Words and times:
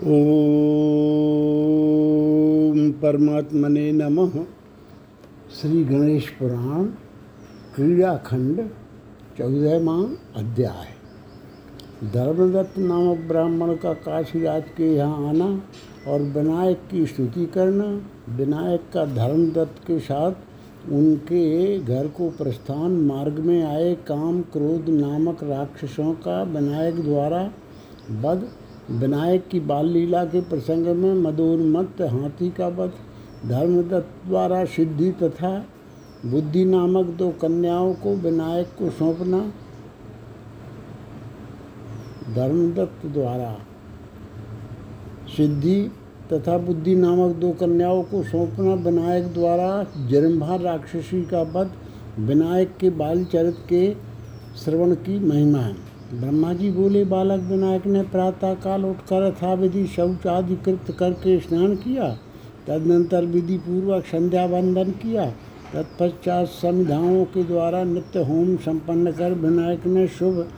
ओम 0.00 0.08
परमात्मने 2.90 3.92
नमः। 3.92 4.30
श्री 5.60 5.84
गणेश 5.84 6.28
पुराण 6.28 6.84
क्रीड़ा 6.84 6.86
क्रीड़ाखंड, 7.74 8.60
चौदहवा 9.38 9.96
अध्याय। 10.36 10.86
धर्मदत्त 12.10 12.78
नामक 12.78 13.18
ब्राह्मण 13.18 13.74
का 13.74 13.92
काशीराज 13.92 14.62
के 14.76 14.96
यहाँ 14.96 15.28
आना 15.28 15.62
और 16.08 16.20
विनायक 16.20 16.78
की 16.90 17.06
स्तुति 17.06 17.46
करना, 17.46 18.02
विनायक 18.36 18.80
का 18.94 19.04
धर्मदत्त 19.04 19.86
के 19.86 19.98
साथ 19.98 20.32
उनके 20.92 21.78
घर 21.78 22.06
को 22.06 22.30
प्रस्थान 22.30 22.90
मार्ग 22.92 23.38
में 23.38 23.62
आए 23.64 23.94
काम 23.94 24.42
क्रोध 24.42 24.88
नामक 24.88 25.44
राक्षसों 25.44 26.12
का 26.12 26.42
विनायक 26.42 26.94
द्वारा 27.04 27.50
वध 28.10 28.48
विनायक 28.90 29.46
की 29.48 29.60
बाल 29.60 29.86
लीला 29.86 30.24
के 30.24 30.40
प्रसंग 30.40 30.86
में 30.86 31.14
मदोन्मत्त 31.14 32.00
हाथी 32.02 32.50
का 32.50 32.68
वध, 32.68 32.92
धर्मदत्त 33.46 34.28
द्वारा 34.28 34.64
सिद्धि 34.64 35.10
तथा 35.12 35.66
बुद्धि 36.26 36.64
नामक 36.64 37.06
दो 37.06 37.28
कन्याओं 37.30 37.94
को 37.94 38.14
विनायक 38.16 38.66
को 38.78 38.90
सौंपना, 38.90 39.40
धर्मदत्त 42.34 43.06
द्वारा 43.06 43.54
सिद्धि 45.36 45.80
तथा 46.32 46.58
बुद्धि 46.58 46.94
नामक 46.94 47.36
दो 47.36 47.50
कन्याओं 47.50 48.02
को 48.02 48.22
सौंपना, 48.22 48.74
विनायक 48.74 49.32
द्वारा 49.34 49.86
जरम्भा 50.08 50.56
राक्षसी 50.56 51.22
का 51.24 51.42
वध, 51.42 51.70
विनायक 52.18 52.76
के 52.80 52.90
बाल 52.90 53.24
चरित 53.24 53.56
के 53.68 53.94
श्रवण 54.56 54.94
की 54.94 55.18
महिमा 55.18 55.58
है। 55.58 55.89
ब्रह्मा 56.14 56.52
जी 56.52 56.70
बोले, 56.70 57.04
बालक 57.04 57.40
विनायक 57.40 57.86
ने 57.86 58.02
प्रातः 58.02 58.54
काल 58.54 58.84
उठकर 58.84 59.26
यथाविधि 59.26 59.86
शौच 59.86 60.26
आदि 60.26 60.56
कृत 60.56 60.96
करके 60.98 61.40
स्नान 61.40 61.76
किया, 61.76 62.18
तदनंतर 62.66 63.24
विधि 63.24 63.58
पूर्वक 63.58 64.04
संध्या 64.04 64.44
वंदन 64.44 64.90
किया, 64.90 65.30
तत्पश्चात 65.72 66.46
संविधाओं 66.46 67.24
के 67.24 67.44
द्वारा 67.44 67.84
नित्य 67.84 68.18
होम 68.18 68.56
संपन्न 68.56 69.12
कर 69.12 69.32
विनायक 69.32 69.86
ने 69.86 70.08
शुभ 70.08 70.48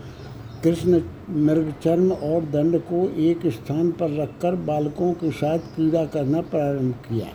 कृष्ण 0.64 0.90
मृग 0.90 1.04
मृगचर्म 1.30 2.12
और 2.12 2.42
दंड 2.44 2.78
को 2.78 3.08
एक 3.20 3.46
स्थान 3.46 3.90
पर 3.90 4.22
रखकर 4.22 4.54
बालकों 4.54 5.12
के 5.12 5.30
साथ 5.30 5.58
क्रीड़ा 5.58 6.04
करना 6.04 6.40
प्रारंभ 6.40 6.94
किया। 6.94 7.26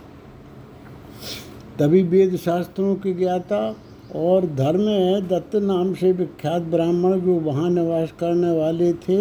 तभी 1.78 2.02
वेद 2.02 2.36
शास्त्रों 2.36 2.94
के 2.94 3.12
ज्ञाता 3.12 3.76
और 4.14 4.46
धर्म 4.56 4.84
दत्त 5.28 5.54
नाम 5.56 5.92
से 5.94 6.12
विख्यात 6.12 6.62
ब्राह्मण 6.64 7.20
जो 7.20 7.34
वहाँ 7.40 7.70
निवास 7.70 8.12
करने 8.20 8.50
वाले 8.52 8.92
थे, 8.92 9.18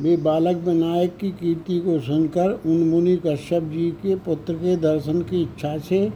वे 0.00 0.16
बालक 0.16 0.56
विनायक 0.56 1.16
की 1.16 1.30
कीर्ति 1.30 1.78
को 1.80 1.98
सुनकर 2.00 2.50
उन 2.66 2.82
मुनि 2.88 3.16
कश्यप 3.16 3.64
जी 3.64 3.90
के 4.02 4.14
पुत्र 4.16 4.54
के 4.54 4.76
दर्शन 4.76 5.20
की 5.22 5.42
इच्छा 5.42 5.76
से 5.78 6.08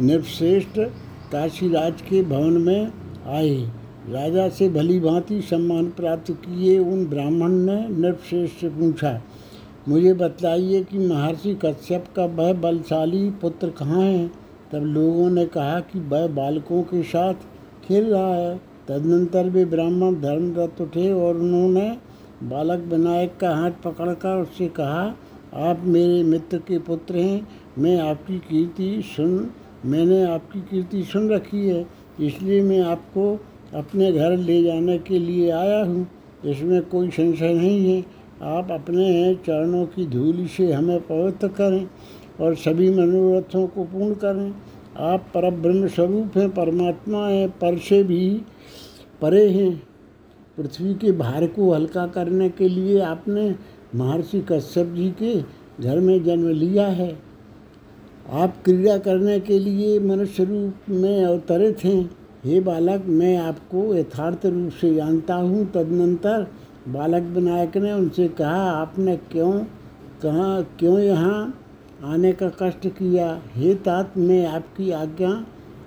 निर्श्रेष्ठ 0.00 0.78
काशीराज 1.32 2.02
के 2.02 2.22
भवन 2.22 2.60
में 2.62 2.92
आए। 3.28 3.56
राजा 4.10 4.48
से 4.48 4.68
भली 4.68 4.98
भांति 5.00 5.40
सम्मान 5.42 5.90
प्राप्त 5.90 6.30
किए 6.32 6.78
उन 6.78 7.04
ब्राह्मण 7.06 7.52
ने 7.66 7.76
नृपश्रेष्ठ 7.90 8.60
से 8.60 8.68
पूछा, 8.70 9.20
मुझे 9.88 10.12
बताइए 10.14 10.82
कि 10.84 10.98
महर्षि 10.98 11.54
कश्यप 11.64 12.04
का 12.16 12.24
वह 12.24 12.52
बलशाली 12.52 13.28
पुत्र 13.42 13.70
कहाँ 13.70 14.02
है? 14.02 14.26
तब 14.72 14.84
लोगों 14.84 15.28
ने 15.30 15.44
कहा 15.46 15.80
कि 15.82 16.00
वह 16.00 16.26
बालकों 16.26 16.82
के 16.82 17.02
साथ 17.02 17.34
खेल 17.88 18.04
रहा 18.04 18.34
है। 18.34 18.56
तदनंतर 18.88 19.48
भी 19.50 19.64
ब्राह्मण 19.64 20.14
धर्मदत्त 20.14 20.80
उठे 20.80 21.12
और 21.12 21.36
उन्होंने 21.36 21.90
बालक 22.42 22.84
विनायक 22.84 23.36
का 23.36 23.54
हाथ 23.56 23.70
पकड़कर 23.84 24.40
उससे 24.42 24.68
कहा, 24.68 25.04
आप 25.54 25.82
मेरे 25.84 26.22
मित्र 26.22 26.58
के 26.58 26.78
पुत्र 26.78 27.16
हैं, 27.16 27.46
मैं 27.78 27.98
आपकी 28.00 28.38
कीर्ति 28.40 29.02
सुन, 29.16 29.50
मैंने 29.86 30.22
आपकी 30.24 30.60
कीर्ति 30.60 31.02
सुन 31.02 31.28
रखी 31.30 31.68
है, 31.68 31.86
इसलिए 32.20 32.60
मैं 32.62 32.80
आपको 32.80 33.32
अपने 33.74 34.12
घर 34.12 34.36
ले 34.36 34.62
जाने 34.62 34.98
के 34.98 35.18
लिए 35.18 35.50
आया 35.50 35.82
हूँ। 35.84 36.06
इसमें 36.44 36.82
कोई 36.82 37.10
संशय 37.10 37.52
नहीं 37.54 37.94
है। 37.94 38.04
आप 38.44 38.70
अपने 38.70 39.34
चरणों 39.36 39.84
की 39.86 40.06
धूल 40.06 40.46
से 40.46 40.72
हमें 40.72 41.00
पवित्र 41.00 41.48
करें 41.48 41.86
और 42.40 42.54
सभी 42.54 42.90
मनोरथों 42.90 43.66
को 43.66 43.84
पूर्ण 43.84 44.14
करें। 44.14 44.52
आप 44.98 45.26
पर 45.34 45.50
ब्रह्म 45.50 45.88
स्वरूप 45.88 46.36
हैं, 46.36 46.48
परमात्मा 46.50 47.26
हैं, 47.26 47.48
पर 47.50 47.78
से 47.78 48.02
भी 48.02 48.42
परे 49.20 49.48
हैं। 49.48 49.82
पृथ्वी 50.58 50.94
के 50.94 51.12
भार 51.12 51.46
को 51.46 51.72
हल्का 51.72 52.06
करने 52.06 52.48
के 52.48 52.68
लिए 52.68 53.00
आपने 53.00 53.54
महर्षि 53.94 54.40
कश्यप 54.40 54.86
जी 54.86 55.10
के 55.22 55.34
घर 55.82 56.00
में 56.00 56.24
जन्म 56.24 56.48
लिया 56.48 56.86
है। 56.86 57.18
आप 58.32 58.54
क्रीड़ा 58.64 58.98
करने 58.98 59.40
के 59.40 59.58
लिए 59.58 59.98
मनुष्य 60.00 60.44
रूप 60.44 60.90
में 60.90 61.24
अवतरित 61.24 61.84
हैं। 61.84 62.10
हे 62.44 62.60
बालक, 62.60 63.04
मैं 63.06 63.36
आपको 63.36 63.94
यथार्थ 63.94 64.46
रूप 64.46 64.70
से 64.70 64.94
जानता 64.94 65.34
हूँ। 65.34 65.64
तदनंतर 65.72 66.46
बालक 66.88 67.22
विनायक 67.22 67.76
ने 67.76 67.92
उनसे 67.92 68.28
कहा, 68.28 68.70
आपने 68.70 69.16
क्यों 69.16 69.52
कहाँ, 70.22 70.62
क्यों 70.78 70.98
यहाँ 70.98 71.62
आने 72.04 72.32
का 72.32 72.48
कष्ट 72.62 72.86
किया। 72.86 73.42
हे 73.54 73.74
तात, 73.74 74.16
मैं 74.18 74.46
आपकी 74.46 74.90
आज्ञा 74.90 75.30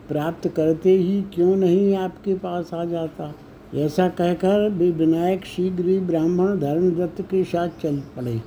प्राप्त 0.08 0.48
करते 0.48 0.92
ही 0.92 1.22
क्यों 1.22 1.56
नहीं 1.56 1.96
आपके 1.96 2.34
पास 2.34 2.74
आ 2.74 2.86
जाता? 2.86 3.34
ऐसा 3.76 4.08
कहकर 4.10 4.70
वे 4.70 4.92
विनायक 4.92 5.46
शीघ्र 5.46 5.86
ही 5.86 6.00
ब्राह्मण 6.00 6.60
धर्मदत्त 6.60 7.22
के 7.22 7.44
साथ 7.44 7.70
चल 7.82 7.98
पड़े। 8.16 8.42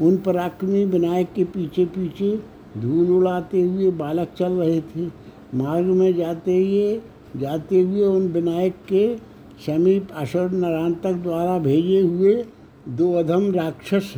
उन 0.00 0.16
पराक्रमी 0.16 0.84
विनायक 0.84 1.32
के 1.32 1.44
पीछे 1.44 1.84
पीछे 1.84 2.36
धूल 2.78 3.10
उड़ाते 3.10 3.62
हुए 3.62 3.90
बालक 3.90 4.28
चल 4.38 4.52
रहे 4.52 4.80
थे। 4.80 5.06
मार्ग 5.54 5.86
में 5.86 6.14
जाते 6.14 6.56
हुए 6.58 7.00
जाते 7.36 7.80
हुए 7.80 8.02
उन 8.02 8.28
विनायक 8.28 8.74
के 8.88 9.16
समीप 9.66 10.08
असुर 10.12 10.50
नरांतक 10.50 11.12
द्वारा 11.12 11.58
भेजे 11.58 12.00
हुए 12.00 12.44
दो 12.88 13.12
अधम 13.12 13.52
राक्षस 13.54 14.14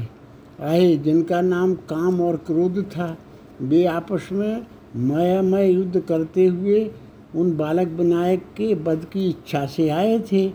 आए, 0.59 0.97
जिनका 0.97 1.41
नाम 1.41 1.75
काम 1.89 2.21
और 2.21 2.37
क्रोध 2.37 2.83
था, 2.91 3.17
वे 3.63 3.85
आपस 3.87 4.29
में 4.33 4.67
मयमय 4.97 5.71
युद्ध 5.71 6.01
करते 6.01 6.47
हुए 6.47 6.91
उन 7.35 7.57
बालक 7.57 7.89
विनायक 7.89 8.43
के 8.57 8.73
वध 8.75 9.05
की 9.05 9.29
इच्छा 9.29 9.65
से 9.67 9.89
आए 9.89 10.19
थे। 10.33 10.47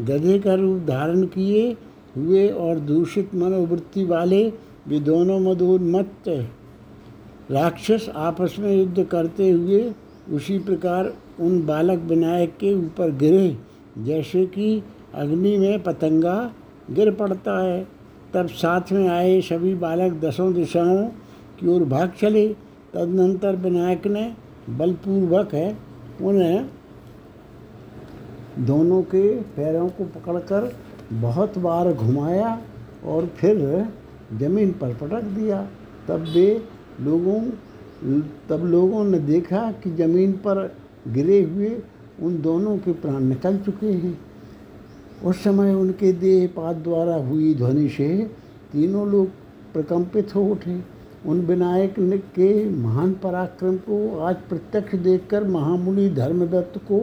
गधे 0.00 0.38
का 0.38 0.54
रूप 0.54 0.82
धारण 0.86 1.24
किए 1.26 1.76
हुए 2.16 2.48
और 2.48 2.78
दूषित 2.80 3.34
मनोवृत्ति 3.34 4.04
वाले 4.04 4.42
वे 4.88 5.00
दोनों 5.00 5.38
मदोन्मत्त 5.40 6.28
राक्षस 7.50 8.08
आपस 8.16 8.56
में 8.58 8.74
युद्ध 8.76 9.04
करते 9.04 9.50
हुए 9.50 9.92
उसी 10.32 10.58
प्रकार 10.58 11.12
उन 11.40 11.64
बालक 11.66 11.98
विनायक 12.00 12.56
के 12.60 12.74
ऊपर 12.74 13.10
गिरे, 13.16 13.56
जैसे 13.98 14.46
कि 14.46 14.82
अग्नि 15.14 15.56
में 15.58 15.82
पतंगा 15.82 16.52
गिर 16.90 17.10
पड़ता 17.10 17.58
है। 17.60 17.86
तब 18.34 18.46
साथ 18.48 18.92
में 18.92 19.08
आए 19.08 19.40
सभी 19.40 19.74
बालक 19.74 20.12
दसों 20.20 20.52
दिशाओं 20.54 21.04
की 21.60 21.66
ओर 21.68 21.84
भाग 21.84 22.12
चले। 22.20 22.46
तदनंतर 22.94 23.56
विनायक 23.56 24.06
ने 24.06 24.32
बलपूर्वक 24.70 25.54
है, 25.54 25.76
उन्हें 26.20 26.68
दोनों 28.58 29.02
के 29.02 29.22
पैरों 29.40 29.88
को 29.88 30.04
पकड़कर 30.04 30.72
बहुत 31.12 31.58
बार 31.58 31.92
घुमाया 31.92 32.60
और 33.04 33.26
फिर 33.26 33.58
ज़मीन 34.38 34.72
पर 34.72 34.94
पटक 34.94 35.22
दिया। 35.30 35.62
तब 36.08 36.26
वे 36.34 36.48
लोगों, 37.00 37.40
तब 38.48 38.64
लोगों 38.64 39.04
ने 39.04 39.18
देखा 39.18 39.70
कि 39.72 39.90
ज़मीन 39.90 40.32
पर 40.32 40.66
गिरे 41.08 41.42
हुए 41.42 41.76
उन 42.22 42.40
दोनों 42.42 42.76
के 42.78 42.92
प्राण 42.92 43.22
निकल 43.24 43.58
चुके 43.58 43.92
हैं। 43.92 44.18
उस 45.24 45.42
समय 45.44 45.74
उनके 45.74 46.12
देह 46.12 46.46
पात 46.56 46.76
द्वारा 46.76 47.14
हुई 47.24 47.54
ध्वनि 47.54 47.88
से 47.88 48.08
तीनों 48.72 49.06
लोग 49.08 49.28
प्रकंपित 49.72 50.34
हो 50.34 50.44
उठे। 50.44 50.78
उन 51.26 51.40
विनायक 51.40 51.94
के 52.34 52.48
महान 52.70 53.12
पराक्रम 53.14 53.76
को 53.78 54.18
आज 54.18 54.36
प्रत्यक्ष 54.48 54.94
देखकर 54.98 55.44
महामुनि 55.46 56.08
धर्मदत्त 56.10 56.78
को 56.88 57.00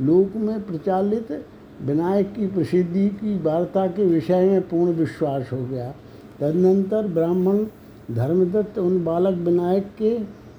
लोक 0.00 0.36
में 0.36 0.60
प्रचालित 0.62 1.32
विनायक 1.82 2.32
की 2.32 2.46
प्रसिद्धि 2.46 3.08
की 3.10 3.38
वार्ता 3.42 3.86
के 3.86 4.04
विषय 4.04 4.48
में 4.50 4.68
पूर्ण 4.68 4.92
विश्वास 4.92 5.52
हो 5.52 5.64
गया। 5.66 5.90
तदनंतर 6.40 7.06
ब्राह्मण 7.08 7.64
धर्मदत्त 8.14 8.78
उन 8.78 9.04
बालक 9.04 9.38
विनायक 9.38 9.86
के 9.98 10.18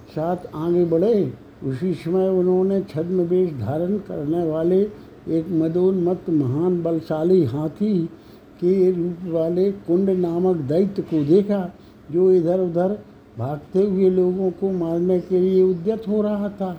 साथ 0.09 0.55
आगे 0.55 0.85
बढ़े। 0.85 1.33
उसी 1.63 1.93
समय 1.95 2.27
उन्होंने 2.29 2.81
छद्म 2.89 3.21
वेश 3.21 3.51
धारण 3.53 3.97
करने 4.07 4.43
वाले 4.45 4.83
एक 5.29 5.49
मदोन्मत्त 5.51 6.29
महान 6.29 6.81
बलशाली 6.83 7.43
हाथी 7.45 8.05
के 8.61 8.91
रूप 8.91 9.17
वाले 9.25 9.71
कुंड 9.71 10.09
नामक 10.09 10.55
दैत्य 10.55 11.01
को 11.01 11.23
देखा, 11.23 11.59
जो 12.11 12.31
इधर 12.31 12.59
उधर 12.59 12.97
भागते 13.37 13.83
हुए 13.83 14.09
लोगों 14.09 14.51
को 14.51 14.71
मारने 14.71 15.19
के 15.19 15.39
लिए 15.39 15.63
उद्यत 15.63 16.07
हो 16.07 16.21
रहा 16.21 16.49
था। 16.49 16.77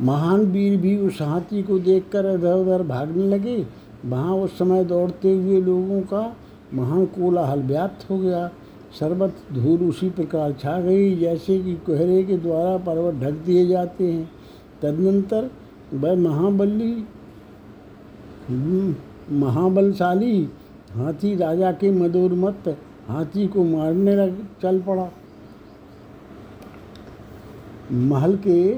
महान 0.00 0.40
वीर 0.46 0.76
भी 0.80 0.96
उस 0.96 1.20
हाथी 1.22 1.62
को 1.62 1.78
देखकर 1.78 2.30
इधर 2.34 2.54
उधर 2.54 2.82
भागने 2.82 3.28
लगे। 3.28 3.56
वहाँ 4.06 4.34
उस 4.34 4.58
समय 4.58 4.84
दौड़ते 4.84 5.32
हुए 5.32 5.60
लोगों 5.60 6.00
का 6.02 6.36
महान 6.74 7.04
कोलाहल 7.06 7.62
व्याप्त 7.62 8.10
हो 8.10 8.18
गया। 8.18 8.50
शरबत 9.00 9.34
धूल 9.52 9.88
उसी 9.88 10.10
प्रकार 10.10 10.52
छा 10.52 10.80
गई, 10.80 11.16
जैसे 11.16 11.58
कि 11.58 11.74
कोहरे 11.86 12.22
के 12.22 12.36
द्वारा 12.36 12.76
पर्वत 12.76 13.14
ढक 13.14 13.44
दिए 13.46 13.66
जाते 13.66 14.12
हैं। 14.12 14.30
तदनंतर 14.82 15.50
वह 15.94 16.14
महाबली 16.14 16.92
हम्म, 18.48 18.94
महाबलशाली 19.38 20.48
हाथी 20.94 21.34
राजा 21.36 21.72
के 21.72 21.90
मदोरमत 21.90 22.78
हाथी 23.08 23.46
को 23.46 23.64
मारने 23.64 24.16
लग 24.16 24.38
चल 24.62 24.80
पड़ा। 24.80 25.08
महल 27.92 28.36
के 28.36 28.72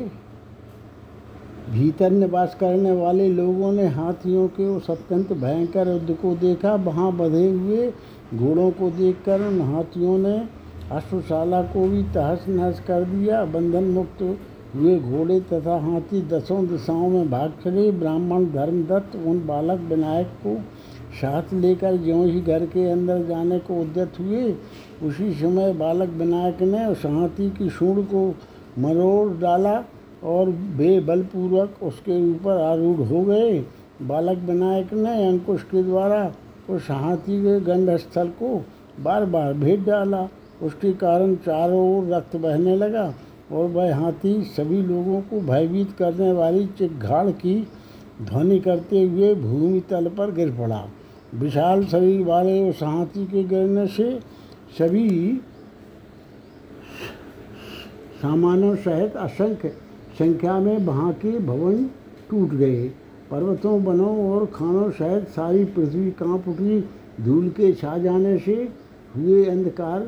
भीतर 1.70 2.10
निवास 2.10 2.56
करने 2.60 2.92
वाले 2.92 3.28
लोगों 3.28 3.72
ने 3.72 3.86
हाथियों 3.88 4.48
के 4.48 4.68
उस 4.68 4.90
अत्यंत 4.90 5.32
भयंकर 5.32 5.88
युद्ध 5.88 6.16
को 6.22 6.34
देखा। 6.34 6.74
वहाँ 6.74 7.12
बधे 7.12 7.48
हुए 7.50 7.92
घोड़ों 8.34 8.70
को 8.70 8.90
देखकर 8.90 9.40
उन 9.40 9.60
हाथियों 9.60 10.18
ने 10.18 10.36
अश्वशाला 10.92 11.62
को 11.62 11.88
भी 11.88 12.02
तहस 12.02 12.44
नहस 12.48 12.80
कर 12.80 13.04
दिया। 13.04 13.44
बंधन 13.44 13.84
मुक्त 13.84 14.22
हुए 14.74 14.98
घोड़े 14.98 15.40
तथा 15.42 15.76
हाथी 15.80 16.20
दसों 16.28 16.66
दिशाओं 16.66 17.08
में 17.08 17.30
भाग 17.30 17.52
चले। 17.64 17.90
ब्राह्मण 17.92 18.44
धर्मदत्त 18.52 19.16
उन 19.16 19.46
बालक 19.46 19.80
विनायक 19.80 20.26
को 20.42 20.56
साथ 21.14 21.52
लेकर 21.54 21.96
ज्यों 21.96 22.26
ही 22.26 22.40
घर 22.40 22.64
के 22.66 22.88
अंदर 22.90 23.22
जाने 23.26 23.58
को 23.58 23.80
उद्यत 23.80 24.18
हुए, 24.20 24.54
उसी 25.02 25.32
समय 25.34 25.72
बालक 25.72 26.08
विनायक 26.10 26.62
ने 26.62 26.84
उस 26.86 27.04
हाथी 27.06 27.50
की 27.50 27.68
सूढ़ 27.70 27.98
को 28.04 28.28
मरोड़ 28.78 29.32
डाला 29.40 29.82
और 30.24 30.48
वे 30.76 30.98
बलपूर्वक 31.00 31.82
उसके 31.82 32.20
ऊपर 32.30 32.60
आरूढ़ 32.62 33.00
हो 33.08 33.22
गए। 33.24 33.58
बालक 34.02 34.38
विनायक 34.38 34.92
ने 34.92 35.26
अंकुश 35.26 35.62
के 35.62 35.82
द्वारा 35.82 36.32
उस 36.70 36.90
हाथी 36.90 37.42
के 37.42 37.58
गंधस्थल 37.62 38.28
को 38.38 38.56
बार 39.00 39.24
बार 39.26 39.52
भेद 39.54 39.84
डाला। 39.84 40.28
उसके 40.62 40.92
कारण 40.94 41.34
चारों 41.36 41.80
ओर 41.88 42.12
रक्त 42.14 42.36
बहने 42.36 42.76
लगा। 42.76 43.12
और 43.52 43.66
वह 43.66 43.94
हाथी 43.96 44.42
सभी 44.46 44.82
लोगों 44.82 45.20
को 45.20 45.40
भयभीत 45.40 45.90
करने 45.98 46.32
वाली 46.32 46.66
चिघाड़ 46.78 47.30
की 47.30 47.56
ध्वनि 48.22 48.58
करते 48.60 49.02
हुए 49.02 49.34
भूमि 49.34 49.80
तल 49.80 50.08
पर 50.08 50.30
गिर 50.30 50.50
पड़ा। 50.50 50.84
विशाल 51.34 51.84
शरीर 51.84 52.24
वाले 52.24 52.70
उस 52.70 52.82
हाथी 52.82 53.26
के 53.26 53.44
गिरने 53.44 53.86
से 53.86 54.18
सभी 54.78 55.08
सामानों 58.22 58.74
सहित 58.76 59.16
असंख्य 59.16 59.68
संख्या 60.18 60.58
में 60.58 60.76
वहाँ 60.78 61.12
के 61.12 61.38
भवन 61.38 61.84
टूट 62.30 62.50
गए। 62.50 62.88
पर्वतों, 63.30 63.80
वनों 63.82 64.30
और 64.30 64.46
खानों 64.46 64.90
सहित 64.90 65.28
सारी 65.28 65.64
पृथ्वी 65.64 66.10
काँप 66.10 66.48
उठी। 66.48 66.80
धूल 67.20 67.48
के 67.48 67.72
छा 67.72 67.96
जाने 67.98 68.38
से 68.38 68.54
हुए 69.16 69.44
अंधकार 69.44 70.00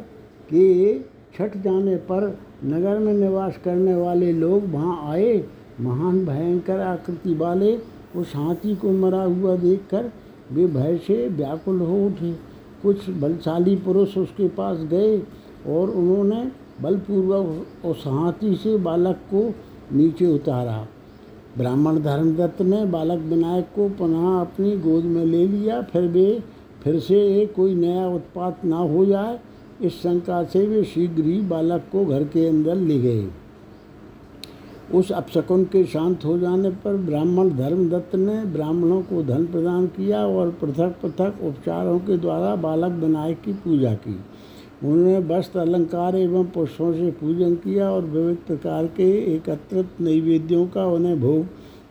के 0.50 0.92
छट 1.36 1.56
जाने 1.56 1.96
पर 2.10 2.26
नगर 2.64 2.98
में 2.98 3.12
निवास 3.12 3.58
करने 3.64 3.94
वाले 3.94 4.32
लोग 4.32 4.64
वहाँ 4.72 4.98
आए। 5.12 5.36
महान 5.80 6.24
भयंकर 6.26 6.80
आकृति 6.80 7.34
वाले 7.34 7.76
उस 8.16 8.32
हाथी 8.36 8.74
को 8.74 8.90
मरा 8.92 9.22
हुआ 9.22 9.56
देखकर 9.56 10.10
वे 10.52 10.66
भय 10.66 10.96
से 10.96 11.26
व्याकुल 11.28 11.80
हो 11.80 12.04
उठे। 12.06 12.32
कुछ 12.82 13.08
बलशाली 13.10 13.76
पुरुष 13.76 14.16
उसके 14.18 14.48
पास 14.48 14.78
गए 14.90 15.18
और 15.68 15.90
उन्होंने 15.90 16.50
बलपूर्वक 16.82 17.86
उस 17.86 18.04
हाथी 18.06 18.54
से 18.56 18.76
बालक 18.78 19.16
को 19.32 19.42
नीचे 19.92 20.26
उतारा। 20.26 20.86
ब्राह्मण 21.58 21.98
धर्मदत्त 22.02 22.62
ने 22.62 22.84
बालक 22.84 23.20
विनायक 23.24 23.66
को 23.76 23.88
पुनः 23.88 24.40
अपनी 24.40 24.76
गोद 24.78 25.04
में 25.04 25.24
ले 25.24 25.46
लिया। 25.46 25.80
फिर 25.82 26.02
वे 26.08 26.42
फिर 26.84 26.98
से 27.00 27.46
कोई 27.46 27.74
नया 27.74 28.06
उत्पात 28.08 28.64
ना 28.64 28.76
हो 28.76 29.04
जाए 29.06 29.38
इस 29.82 29.92
शंका 29.92 30.42
से 30.44 30.66
वे 30.66 30.84
शीघ्र 30.84 31.22
ही 31.22 31.40
बालक 31.40 31.88
को 31.92 32.04
घर 32.04 32.24
के 32.24 32.46
अंदर 32.48 32.74
ले 32.74 32.98
गए। 32.98 33.26
उस 34.94 35.10
अपशकुन 35.12 35.64
के 35.64 35.84
शांत 35.84 36.24
हो 36.24 36.38
जाने 36.38 36.70
पर 36.70 36.96
ब्राह्मण 36.96 37.50
धर्मदत्त 37.50 38.14
ने 38.14 38.44
ब्राह्मणों 38.44 39.00
को 39.02 39.22
धन 39.22 39.46
प्रदान 39.46 39.86
किया 39.86 40.26
और 40.26 40.50
पृथक 40.50 40.96
पृथक 41.02 41.42
उपचारों 41.42 41.98
के 41.98 42.16
द्वारा 42.18 42.54
बालक 42.56 42.92
विनायक 42.92 43.40
की 43.40 43.52
पूजा 43.52 43.94
की। 43.94 44.14
उन्होंने 44.84 45.18
वस्त्र, 45.18 45.58
अलंकार 45.58 46.16
एवं 46.16 46.44
पुष्पों 46.44 46.92
से 46.92 47.10
पूजन 47.10 47.54
किया 47.54 47.90
और 47.90 48.04
विविध 48.04 48.36
प्रकार 48.36 48.86
के 48.86 49.10
एकत्रित 49.34 50.00
नैवेद्यों 50.00 50.66
का 50.66 50.84
उन्हें 50.86 51.20
भोग 51.20 51.46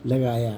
लगाया। 0.06 0.54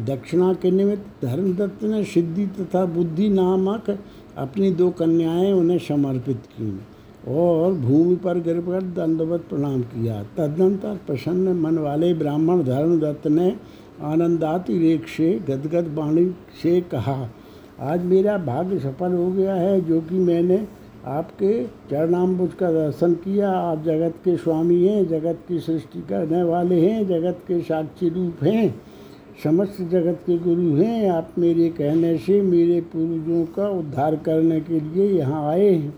दक्षिणा 0.00 0.52
के 0.54 0.70
निमित्त 0.70 1.24
धर्मदत्त 1.24 1.82
ने 1.84 2.04
सिद्धि 2.04 2.46
तथा 2.46 2.84
बुद्धि 2.84 3.28
नामक 3.28 3.90
अपनी 4.36 4.70
दो 4.70 4.90
कन्याएँ 4.90 5.52
उन्हें 5.52 5.78
समर्पित 5.78 6.42
की 6.52 6.80
और 7.28 7.72
भूमि 7.72 8.16
पर 8.16 8.38
गिरकर 8.38 8.82
दंडवत 8.82 9.40
प्रणाम 9.40 9.82
किया। 9.82 10.22
तदनंतर 10.36 10.98
प्रसन्न 11.06 11.56
मन 11.56 11.78
वाले 11.78 12.12
ब्राह्मण 12.14 12.62
धर्मदत्त 12.62 13.26
ने 13.26 13.56
आनंदाति 14.02 14.78
रेख 14.78 15.06
से 15.06 15.32
गदगद 15.48 15.94
वाणी 15.94 16.26
से 16.62 16.80
कहा, 16.80 17.28
आज 17.80 18.04
मेरा 18.04 18.36
भाग्य 18.38 18.78
सफल 18.78 19.12
हो 19.12 19.30
गया 19.30 19.54
है, 19.54 19.80
जो 19.80 20.00
कि 20.00 20.14
मैंने 20.14 20.66
आपके 21.06 21.64
चरणाम्बुज 21.90 22.52
का 22.54 22.70
दर्शन 22.72 23.14
किया। 23.14 23.50
आप 23.50 23.82
जगत 23.84 24.14
के 24.24 24.36
स्वामी 24.36 24.84
हैं, 24.86 25.06
जगत 25.08 25.38
की 25.48 25.58
सृष्टि 25.58 26.00
करने 26.00 26.42
वाले 26.42 26.80
हैं, 26.80 27.06
जगत 27.08 27.38
के 27.48 27.60
साक्षी 27.60 28.08
रूप 28.08 28.42
हैं। 28.44 28.74
समस्त 29.32 29.80
जगत 29.82 30.18
के 30.26 30.36
गुरु 30.38 30.74
हैं। 30.76 31.10
आप 31.10 31.32
मेरे 31.38 31.68
कहने 31.68 32.16
से 32.18 32.40
मेरे 32.42 32.80
पूर्वजों 32.92 33.44
का 33.46 33.68
उद्धार 33.68 34.16
करने 34.16 34.60
के 34.60 34.80
लिए 34.80 35.06
यहाँ 35.10 35.48
आए 35.50 35.70
हैं। 35.70 35.94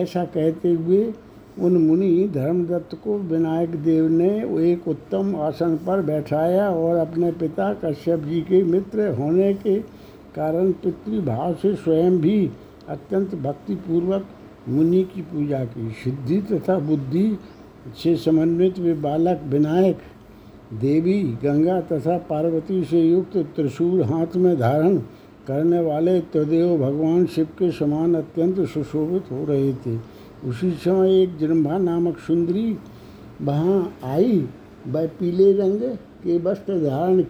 ऐसा 0.00 0.24
कहते 0.26 0.72
हुए 0.72 1.12
उन 1.58 1.76
मुनि 1.76 2.30
धर्मदत्त 2.34 2.94
को 3.04 3.16
विनायक 3.18 3.74
देव 3.76 4.08
ने 4.08 4.28
एक 4.72 4.86
उत्तम 4.88 5.34
आसन 5.36 5.76
पर 5.76 6.02
बैठाया 6.02 6.70
और 6.70 6.96
अपने 6.96 7.30
पिता 7.32 7.72
कश्यप 7.74 8.20
जी 8.20 8.40
के 8.40 8.62
मित्र 8.64 9.08
होने 9.14 9.52
के 9.54 9.78
कारण 10.36 10.70
पितृभाव 10.72 11.54
से 11.54 11.74
स्वयं 11.74 12.18
भी 12.18 12.50
अत्यंत 12.88 13.34
भक्तिपूर्वक 13.34 14.28
मुनि 14.68 15.02
की 15.04 15.22
पूजा 15.22 15.64
की। 15.64 15.90
सिद्धि 16.04 16.40
तथा 16.42 16.78
बुद्धि 16.78 17.38
से 18.02 18.16
समन्वित 18.16 18.78
वे 18.78 18.94
बालक 18.94 19.42
विनायक 19.46 19.98
देवी 20.70 21.22
गंगा 21.42 21.80
तथा 21.80 22.16
पार्वती 22.18 22.82
से 22.84 23.00
युक्त 23.00 23.36
त्रिशूल 23.56 24.02
हाथ 24.02 24.36
में 24.36 24.58
धारण 24.58 24.96
करने 25.46 25.80
वाले 25.80 26.20
तदेव 26.20 26.76
भगवान 26.78 27.24
शिव 27.26 27.46
के 27.58 27.70
समान 27.70 28.14
अत्यंत 28.14 28.60
सुशोभित 28.68 29.30
हो 29.32 29.44
रहे 29.44 29.72
थे। 29.76 29.96
उसी 30.48 30.70
समय 30.70 31.22
एक 31.22 31.36
जृम्भा 31.38 31.78
नामक 31.78 32.18
सुंदरी 32.18 32.76
वहाँ 33.42 33.96
आई। 34.04 34.38
वह 34.88 35.06
पीले 35.18 35.52
रंग 35.52 35.80
के 36.24 36.38
वस्त्र 36.38 36.78
धारण 36.80 37.22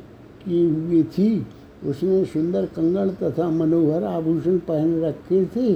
की 0.43 0.65
हुई 0.65 1.03
थी। 1.03 1.47
उसने 1.87 2.25
सुंदर 2.25 2.67
कंगन 2.67 3.11
तथा 3.23 3.49
मनोहर 3.51 4.05
आभूषण 4.05 4.59
पहन 4.59 5.01
रखे 5.01 5.45
थे। 5.47 5.75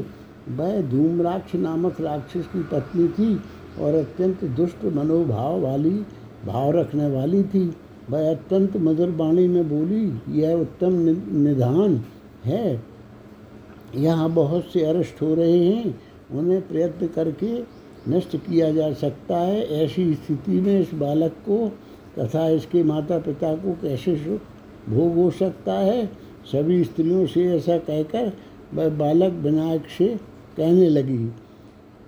वह 0.56 0.80
धूमराक्ष 0.90 1.54
नामक 1.54 2.00
राक्षस 2.00 2.46
की 2.46 2.62
पत्नी 2.62 3.08
थी 3.08 3.34
और 3.80 3.94
अत्यंत 3.94 4.44
दुष्ट 4.56 4.84
मनोभाव 4.84 5.60
वाली 5.60 5.94
भाव 6.46 6.70
रखने 6.70 7.10
वाली 7.10 7.42
थी। 7.44 7.66
वह 8.10 8.30
अत्यंत 8.30 8.76
मधुर 8.76 9.10
वाणी 9.10 9.46
में 9.48 9.68
बोली, 9.68 10.40
यह 10.40 10.54
उत्तम 10.54 10.92
निधान 11.38 12.00
है। 12.44 12.82
यहाँ 13.96 14.28
बहुत 14.30 14.64
से 14.64 14.84
अरेस्ट 14.84 15.22
हो 15.22 15.34
रहे 15.34 15.58
हैं। 15.58 16.00
उन्हें 16.32 16.60
प्रयत्न 16.68 17.06
करके 17.06 17.52
नष्ट 18.08 18.36
किया 18.36 18.70
जा 18.70 18.92
सकता 18.92 19.36
है। 19.38 19.64
ऐसी 19.74 20.14
स्थिति 20.14 20.60
में 20.60 20.80
इस 20.80 20.92
बालक 20.94 21.32
को 21.48 21.68
तथा 22.18 22.48
इसके 22.48 22.82
माता 22.82 23.18
पिता 23.18 23.54
को 23.54 23.72
कैसे 23.82 24.16
सुख 24.16 24.40
भोग 24.88 25.14
हो 25.14 25.30
सकता 25.30 25.72
है? 25.72 26.06
सभी 26.46 26.82
स्त्रियों 26.84 27.26
से 27.26 27.44
ऐसा 27.46 27.76
कहकर 27.78 28.32
वह 28.74 28.88
बालक 28.88 29.32
विनायक 29.34 29.86
से 29.98 30.08
कहने 30.56 30.88
लगी, 30.88 31.28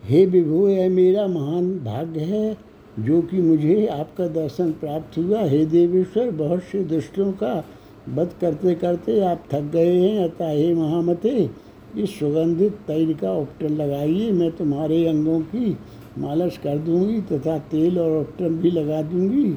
हे 0.04 0.24
विभु, 0.26 0.66
यह 0.68 0.90
मेरा 0.90 1.26
महान 1.26 1.70
भाग्य 1.78 2.20
है। 2.22 2.56
जो 2.98 3.22
कि 3.22 3.40
मुझे 3.40 3.86
आपका 3.86 4.26
दर्शन 4.28 4.70
प्राप्त 4.72 5.18
हुआ। 5.18 5.42
हे 5.44 5.64
देवेश्वर, 5.66 6.30
बहुत 6.30 6.62
से 6.62 6.84
दुष्टों 6.84 7.32
का 7.32 7.64
वध 8.08 8.30
करते 8.40 8.74
करते 8.74 9.20
आप 9.20 9.44
थक 9.52 9.62
गए 9.62 9.96
हैं, 9.96 10.24
अतः 10.24 10.48
हे 10.48 10.74
महामते, 10.74 11.50
इस 11.98 12.18
सुगंधित 12.18 12.72
तैल 12.72 13.14
का 13.14 13.32
उपटन 13.32 13.68
लगाइए। 13.68 14.30
मैं 14.32 14.50
तुम्हारे 14.52 15.06
अंगों 15.06 15.40
की 15.40 15.76
मालिश 16.18 16.56
कर 16.56 16.78
दूँगी 16.78 17.20
तथा 17.20 17.58
तेल 17.58 17.98
और 17.98 18.20
उपटन 18.20 18.48
भी 18.48 18.70
लगा 18.70 19.02
दूँगी। 19.02 19.50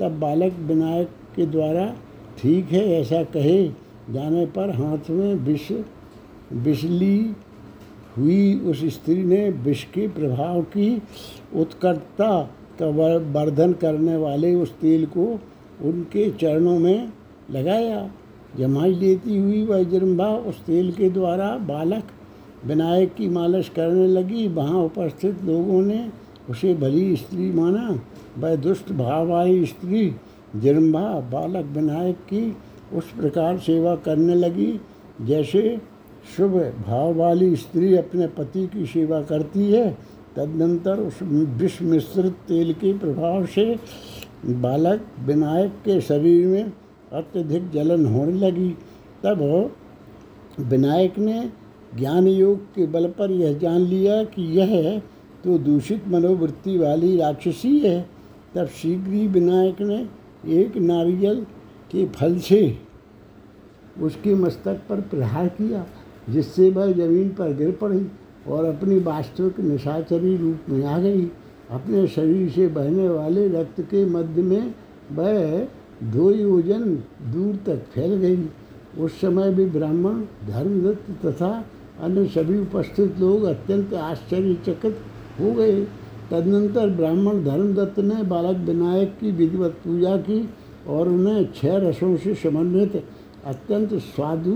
तब 0.00 0.18
बालक 0.20 0.52
विनायक 0.52 1.08
के 1.36 1.46
द्वारा, 1.46 1.94
ठीक 2.38 2.72
है, 2.72 2.86
ऐसा 3.00 3.22
कहे। 3.22 3.68
जाने 4.10 4.46
पर 4.46 4.70
हाथ 4.70 5.10
में 5.10 5.34
विष, 5.34 5.72
बिजली 6.52 7.32
हुई 8.18 8.54
उस 8.54 8.84
स्त्री 8.84 9.22
ने 9.24 9.50
विष 9.50 9.84
के 9.84 10.08
प्रभाव 10.08 10.62
की 10.62 11.02
उत्कटता 11.56 12.56
वर्धन 12.82 13.72
करने 13.72 14.16
वाले 14.16 14.54
उस 14.54 14.72
तेल 14.72 15.06
को 15.06 15.26
उनके 15.82 16.30
चरणों 16.30 16.78
में 16.78 17.12
लगाया। 17.50 18.10
जमाई 18.58 18.94
लेती 18.94 19.38
हुई 19.38 19.62
वह 19.64 19.82
जृम्भा 19.82 20.26
उस 20.26 20.60
तेल 20.60 20.92
के 20.92 21.10
द्वारा 21.10 21.56
बालक 21.58 22.04
विनायक 22.64 23.14
की 23.14 23.28
मालिश 23.28 23.68
करने 23.68 24.06
लगी। 24.06 24.48
वहाँ 24.48 24.82
उपस्थित 24.84 25.44
लोगों 25.44 25.82
ने 25.82 26.08
उसे 26.50 26.74
भली 26.74 27.16
स्त्री 27.16 27.50
माना। 27.52 28.00
वह 28.38 28.56
दुष्ट 28.56 28.92
भाव 28.92 29.28
वाली 29.28 29.66
स्त्री 29.66 30.12
जरम्भा 30.56 31.20
बालक 31.32 31.66
विनायक 31.66 32.16
की 32.16 32.56
उस 32.94 33.10
प्रकार 33.10 33.58
सेवा 33.58 33.94
करने 33.96 34.34
लगी। 34.34 34.80
जैसे 35.22 35.78
शुभ 36.36 36.56
भाव 36.86 37.14
वाली 37.14 37.56
स्त्री 37.56 37.96
अपने 37.96 38.26
पति 38.26 38.66
की 38.66 38.86
सेवा 38.86 39.20
करती 39.22 39.70
है 39.72 39.98
तदनंतर 40.36 41.00
उस 41.00 41.22
विष 41.60 41.80
मिश्रित 41.82 42.32
तेल 42.48 42.72
के 42.74 42.92
प्रभाव 42.98 43.46
से 43.46 43.64
बालक 44.46 45.06
विनायक 45.20 45.72
के 45.84 46.00
शरीर 46.00 46.46
में 46.46 46.72
अत्यधिक 47.12 47.70
जलन 47.70 48.06
होने 48.06 48.32
लगी। 48.40 48.70
तब 49.24 49.40
विनायक 50.60 51.18
ने 51.18 51.40
ज्ञान 51.96 52.26
योग 52.28 52.64
के 52.74 52.86
बल 52.86 53.06
पर 53.08 53.30
यह 53.30 53.58
जान 53.58 53.80
लिया 53.80 54.22
कि 54.24 54.42
यह 54.58 55.00
तो 55.44 55.58
दूषित 55.58 56.08
मनोवृत्ति 56.08 56.76
वाली 56.78 57.16
राक्षसी 57.16 57.78
है। 57.78 58.00
तब 58.54 58.66
शीघ्र 58.76 59.12
ही 59.12 59.26
विनायक 59.28 59.80
ने 59.82 59.98
एक 60.54 60.76
नारियल 60.76 61.44
के 61.90 62.06
फल 62.08 62.38
से 62.38 62.78
उसके 64.00 64.34
मस्तक 64.34 64.80
पर 64.88 65.00
प्रहार 65.00 65.48
किया, 65.50 65.84
जिससे 66.30 66.70
वह 66.70 66.92
ज़मीन 66.92 67.28
पर 67.28 67.54
गिर 67.56 67.70
पड़ी। 67.80 68.00
और 68.48 68.64
अपनी 68.64 68.98
वास्तविक 68.98 69.60
निशाचरी 69.60 70.36
रूप 70.36 70.58
में 70.68 70.84
आ 70.84 70.98
गई। 70.98 71.24
अपने 71.70 72.06
शरीर 72.06 72.50
से 72.50 72.66
बहने 72.68 73.08
वाले 73.08 73.48
रक्त 73.48 73.80
के 73.80 74.06
मध्य 74.06 74.42
में 74.42 74.74
वह 75.12 75.64
दो 76.02 76.30
योजन 76.30 76.94
दूर 77.32 77.56
तक 77.66 77.82
फैल 77.94 78.14
गई। 78.14 78.48
उस 78.98 79.20
समय 79.20 79.54
भी 79.54 79.64
ब्राह्मण, 79.66 80.20
धर्मदत्त 80.46 81.26
तथा 81.26 81.64
अन्य 82.00 82.26
सभी 82.26 82.58
उपस्थित 82.60 83.18
लोग 83.20 83.44
अत्यंत 83.44 83.94
आश्चर्यचकित 83.94 84.98
हो 85.40 85.52
गए। 85.52 85.84
तदनंतर 86.30 86.90
ब्राह्मण, 86.90 87.44
धर्मदत्त 87.44 87.98
ने 87.98 88.22
बालक 88.22 88.56
विनायक 88.56 89.08
की 89.20 89.32
विधिवत 89.32 89.72
पूजा 89.72 90.16
की 90.16 90.50
और 90.88 91.08
उन्हें 91.08 91.52
छह 91.54 91.76
रसों 91.76 92.16
से 92.16 92.34
समन्वित, 92.34 93.04
अत्यंत 93.44 93.94
स्वादु, 93.94 94.52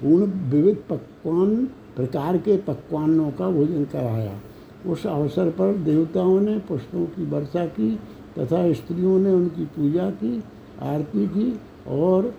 पूर्ण, 0.00 0.50
विविध 0.50 0.76
पकवान 0.90 1.68
प्रकार 1.96 2.36
के 2.36 2.56
पकवानों 2.56 3.30
का 3.30 3.50
भोजन 3.50 3.84
कराया। 3.84 4.40
उस 4.86 5.06
अवसर 5.06 5.50
पर 5.50 5.74
देवताओं 5.74 6.40
ने 6.40 6.58
पुष्पों 6.58 7.04
की 7.06 7.26
वर्षा 7.26 7.66
की 7.66 7.98
तथा 8.38 8.72
स्त्रियों 8.72 9.18
ने 9.18 9.32
उनकी 9.32 9.64
पूजा 9.64 10.10
की, 10.10 10.42
आरती 10.82 11.26
की 11.26 11.60
और 11.88 12.34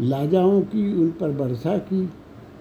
लाजाओं 0.00 0.60
की 0.60 1.02
उन 1.02 1.10
पर 1.10 1.30
वर्षा 1.30 1.78
की। 1.78 2.06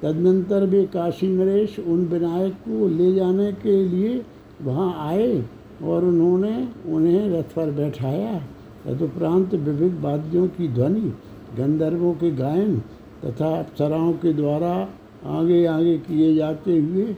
तदनंतर 0.02 0.66
वे 0.66 0.84
काशी 0.86 1.28
नरेश 1.28 1.80
उन 1.80 2.06
विनायक 2.06 2.54
को 2.54 2.88
ले 2.88 3.14
जाने 3.16 3.52
के 3.52 3.86
लिए 3.86 4.26
वहाँ 4.62 5.08
आए 5.08 5.44
और 5.84 6.06
उन्होंने 6.06 6.68
उन्हें 6.88 7.30
रथ 7.30 7.44
पर 7.44 7.72
बैठाया। 7.72 8.42
तदुपरांत 8.86 9.54
विविध 9.54 10.00
वाद्यों 10.02 10.48
की 10.48 10.68
ध्वनि, 10.68 11.14
गंधर्वों 11.58 12.14
के 12.14 12.32
गायन 12.32 12.80
तथा 13.26 13.60
अप्सराओं 13.60 14.14
के 14.14 14.34
द्वारा 14.34 14.90
आगे 15.26 15.66
आगे 15.66 15.98
किए 15.98 16.36
जाते 16.36 16.78
हुए 16.78 17.16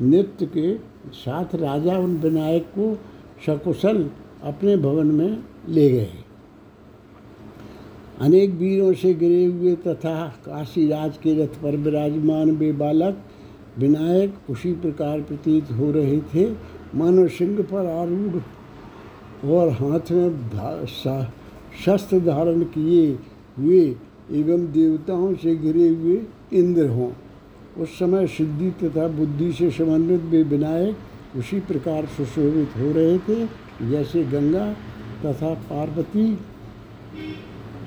नृत्य 0.00 0.46
के 0.46 0.74
साथ 1.14 1.54
राजा 1.54 1.96
उन 1.98 2.16
विनायक 2.16 2.66
को 2.78 2.94
सकुशल 3.46 4.08
अपने 4.42 4.76
भवन 4.76 5.06
में 5.06 5.42
ले 5.68 5.88
गए। 5.90 6.10
अनेक 8.20 8.50
वीरों 8.50 8.92
से 8.92 9.12
गिरे 9.14 9.44
हुए 9.44 9.74
तथा 9.76 10.26
काशीराज 10.46 11.16
के 11.16 11.34
रथ 11.34 11.60
पर 11.62 11.76
विराजमान 11.76 12.50
वे 12.50 12.72
बालक 12.72 13.24
विनायक 13.78 14.50
उसी 14.50 14.72
प्रकार 14.74 15.20
प्रतीत 15.20 15.70
हो 15.70 15.90
रहे 15.90 16.20
थे। 16.34 16.50
मानो 16.94 17.26
सिंह 17.28 17.62
पर 17.62 17.86
आरूढ़ 17.88 19.48
और 19.48 19.70
हाथ 19.70 20.10
में 20.12 20.86
शस्त्र 21.84 22.20
धारण 22.20 22.62
किए 22.74 23.06
हुए 23.58 23.80
एवं 24.32 24.66
देवताओं 24.72 25.34
से 25.34 25.54
घिरे 25.56 25.88
हुए 25.88 26.20
इंद्र 26.52 26.88
हों। 26.88 27.10
उस 27.78 27.98
समय 27.98 28.26
सिद्धि 28.26 28.70
तथा 28.80 29.06
बुद्धि 29.08 29.52
से 29.52 29.70
समन्वित 29.70 30.22
वे 30.30 30.42
विनायक 30.42 31.36
उसी 31.36 31.60
प्रकार 31.60 32.06
सुशोभित 32.06 32.76
हो 32.76 32.92
रहे 32.92 33.18
थे, 33.18 33.44
जैसे 33.90 34.22
गंगा 34.24 34.72
तथा 35.24 35.52
पार्वती 35.70 36.34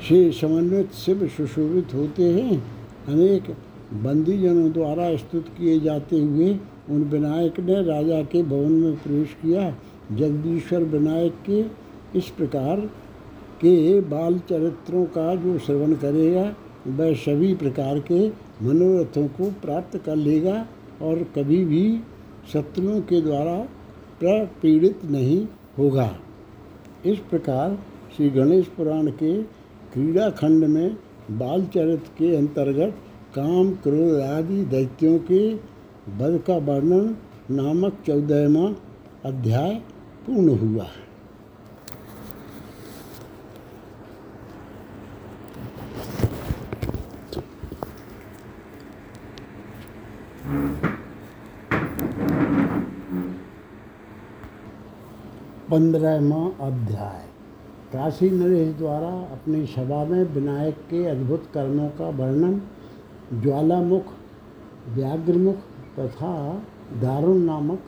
से 0.08 0.32
समन्वित 0.32 0.94
शिव 0.96 1.28
सुशोभित 1.28 1.94
होते 1.94 2.32
हैं। 2.34 2.58
अनेक 3.08 3.50
बंदीजनों 3.94 4.72
द्वारा 4.72 5.16
स्तुत 5.16 5.48
किए 5.58 5.80
जाते 5.80 6.20
हुए 6.20 6.50
उन 6.90 7.04
विनायक 7.04 7.60
ने 7.60 7.82
राजा 7.84 8.22
के 8.24 8.44
भवन 8.44 8.72
में 8.74 8.96
प्रवेश 8.96 9.34
किया। 9.42 9.70
जगदीश्वर 10.12 10.84
विनायक 10.84 11.34
के 11.46 11.60
इस 12.18 12.30
प्रकार 12.38 12.80
के 13.62 14.00
बाल 14.02 14.40
चरित्रों 14.50 15.04
का 15.08 15.34
जो 15.36 15.58
श्रवण 15.60 15.94
करेगा, 15.96 16.44
वह 16.88 17.14
सभी 17.16 17.54
प्रकार 17.56 18.00
के 18.02 18.28
मनोरथों 18.62 19.28
को 19.28 19.50
प्राप्त 19.62 19.98
कर 19.98 20.16
लेगा 20.16 20.56
और 21.02 21.24
कभी 21.36 21.64
भी 21.66 21.84
शत्रुओं 22.54 23.00
के 23.02 23.22
द्वारा 23.22 23.56
प्रपीड़ित 24.20 25.06
नहीं 25.06 25.46
होगा। 25.78 26.10
इस 27.06 27.20
प्रकार 27.30 27.78
श्री 28.16 28.30
गणेश 28.30 28.68
पुराण 28.68 29.08
के 29.14 29.42
क्रीड़ा 29.94 30.30
खंड 30.32 30.66
में 30.66 30.98
बाल 31.32 31.66
चरित्र 31.66 32.12
के 32.18 32.36
अंतर्गत 32.36 32.98
काम 33.36 33.72
क्रोध 33.84 34.20
आदि 34.22 34.64
दैत्यों 34.66 35.18
के 35.32 35.44
वध 36.18 36.42
का 36.48 36.58
वर्णन 36.66 37.16
नामक 37.52 38.02
चौदहवा 38.08 38.68
अध्याय 39.26 39.74
पूर्ण 40.26 40.58
हुआ 40.58 40.84
है। 40.84 41.11
पंद्रहवा 55.72 56.68
अध्याय। 56.68 57.20
काशी 57.94 58.30
नरेश 58.30 58.74
द्वारा 58.76 59.10
अपनी 59.32 59.66
सभा 59.66 60.04
में 60.06 60.24
विनायक 60.24 60.78
के 60.90 61.06
अद्भुत 61.06 61.46
कर्मों 61.54 61.88
का 61.90 62.10
वर्णन 62.10 62.62
ज्वालामुख 63.42 64.12
व्याघ्रमुख 64.90 65.56
तथा 66.00 66.34
दारुण 67.02 67.38
नामक 67.38 67.80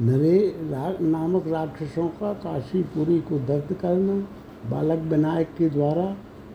नरे 0.00 0.38
रा, 0.70 0.92
नामक 1.00 1.46
राक्षसों 1.46 2.08
का 2.08 2.32
काशीपुरी 2.32 3.18
को 3.20 3.38
दर्द 3.38 3.72
करना 3.72 4.20
बालक 4.70 5.08
विनायक 5.08 5.48
के 5.58 5.70
द्वारा 5.70 6.06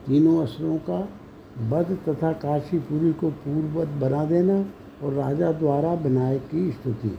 तीनों 0.08 0.38
असुरों 0.44 0.78
का 0.90 1.02
वध 1.70 1.98
तथा 2.10 2.32
काशीपुरी 2.46 3.14
को 3.14 3.30
पूर्ववत 3.42 4.00
बना 4.02 4.26
देना 4.26 4.62
और 5.04 5.14
राजा 5.14 5.52
द्वारा 5.52 5.94
विनायक 5.94 6.42
की 6.42 6.72
स्तुति। 6.72 7.18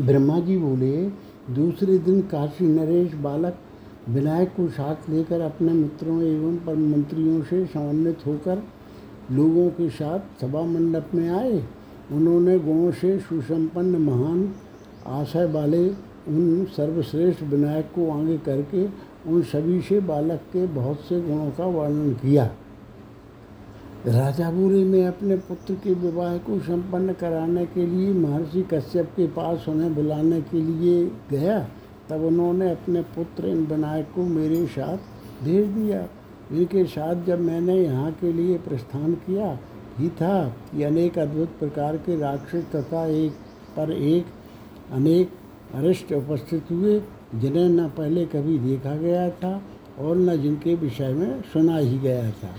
ब्रह्मा 0.00 0.38
जी 0.40 0.56
बोले, 0.56 1.06
दूसरे 1.54 1.98
दिन 1.98 2.20
काशी 2.20 2.66
नरेश 2.66 3.14
बालक 3.14 3.58
विनायक 4.08 4.48
को 4.48 4.68
साथ 4.68 5.10
लेकर 5.10 5.40
अपने 5.40 5.72
मित्रों 5.72 6.22
एवं 6.22 6.56
पर 6.56 6.74
मंत्रियों 6.74 7.42
से 7.42 7.64
समन्वित 7.66 8.26
होकर 8.26 8.62
लोगों 9.32 9.68
के 9.70 9.88
साथ 9.90 10.40
सभा 10.40 10.62
मंडप 10.62 11.10
में 11.14 11.28
आए। 11.30 11.62
उन्होंने 12.12 12.58
गुणों 12.58 12.90
से 12.92 13.18
सुसंपन्न 13.18 13.96
महान 13.96 14.54
आशय 15.06 15.46
वाले 15.46 15.88
उन 16.28 16.64
सर्वश्रेष्ठ 16.76 17.42
विनायक 17.42 17.86
को 17.94 18.10
आगे 18.10 18.36
करके 18.38 18.86
उन 19.30 19.42
सभी 19.42 19.80
से 19.80 20.00
बालक 20.00 20.40
के 20.52 20.66
बहुत 20.66 21.00
से 21.00 21.20
गुणों 21.20 21.50
का 21.50 21.66
वर्णन 21.66 22.12
किया। 22.12 22.50
राजापुरी 24.06 24.82
में 24.84 25.06
अपने 25.06 25.36
पुत्र 25.36 25.74
के 25.74 25.92
विवाह 25.92 26.36
को 26.38 26.58
संपन्न 26.58 27.12
कराने 27.12 27.64
के 27.66 27.86
लिए 27.86 28.12
महर्षि 28.14 28.62
कश्यप 28.62 29.06
के 29.16 29.26
पास 29.28 29.64
उन्हें 29.68 29.94
बुलाने 29.94 30.40
के 30.42 30.60
लिए 30.60 31.04
गया। 31.30 31.58
तब 32.10 32.24
उन्होंने 32.24 32.70
अपने 32.70 33.02
पुत्र 33.16 33.48
इन 33.48 33.64
विनायक 33.66 34.12
को 34.14 34.24
मेरे 34.26 34.64
साथ 34.66 34.96
भेज 35.44 35.66
दिया। 35.68 36.06
इनके 36.52 36.84
साथ 36.84 37.24
जब 37.26 37.40
मैंने 37.40 37.76
यहाँ 37.76 38.12
के 38.12 38.32
लिए 38.32 38.58
प्रस्थान 38.58 39.14
किया, 39.26 39.58
ही 39.98 40.08
था 40.10 40.48
कि 40.70 40.82
अनेक 40.82 41.18
अद्भुत 41.18 41.58
प्रकार 41.58 41.96
के 41.96 42.20
राक्षस 42.20 42.70
तथा 42.76 43.06
एक 43.16 43.32
पर 43.76 43.92
एक 43.92 44.26
अनेक 44.92 45.32
अरिष्ट 45.74 46.12
उपस्थित 46.12 46.70
हुए, 46.70 47.00
जिन्हें 47.34 47.68
न 47.68 47.88
पहले 47.88 48.26
कभी 48.26 48.58
देखा 48.60 48.96
गया 48.96 49.28
था 49.32 49.60
और 49.98 50.16
न 50.16 50.40
जिनके 50.42 50.74
विषय 50.76 51.12
में 51.12 51.40
सुना 51.52 51.76
ही 51.76 51.98
गया 51.98 52.30
था। 52.32 52.54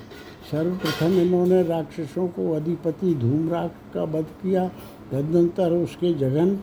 सर्वप्रथम 0.51 1.19
इन्होंने 1.19 1.61
राक्षसों 1.63 2.27
को 2.29 2.51
अधिपति 2.53 3.13
धूमराग 3.15 3.69
का 3.93 4.03
वध 4.03 4.25
किया, 4.41 4.67
तदनंतर 5.11 5.71
उसके 5.73 6.13
जगन 6.13 6.55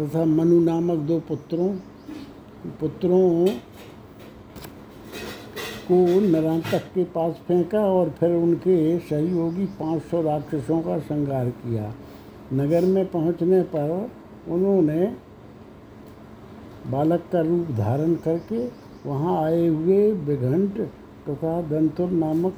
तथा 0.00 0.24
मनु 0.26 0.60
नामक 0.60 0.98
दो 1.08 1.18
पुत्रों 1.20 1.68
पुत्रों 2.80 3.46
को 5.88 5.96
निरंतक 6.20 6.84
के 6.94 7.04
पास 7.14 7.40
फेंका 7.48 7.80
और 7.88 8.10
फिर 8.10 8.30
उनके 8.34 8.76
सहयोगी 9.00 9.66
500 9.80 10.22
राक्षसों 10.24 10.80
का 10.82 10.98
श्रृंगार 10.98 11.48
किया। 11.56 11.92
नगर 12.52 12.84
में 12.84 13.06
पहुँचने 13.06 13.62
पर 13.74 13.90
उन्होंने 14.48 15.06
बालक 16.90 17.28
का 17.32 17.40
रूप 17.40 17.70
धारण 17.76 18.14
करके 18.24 18.66
वहाँ 19.06 19.36
आए 19.42 19.66
हुए 19.66 20.10
विघंट 20.24 20.80
तथा 21.28 21.60
दंतुर 21.68 22.10
नामक 22.12 22.54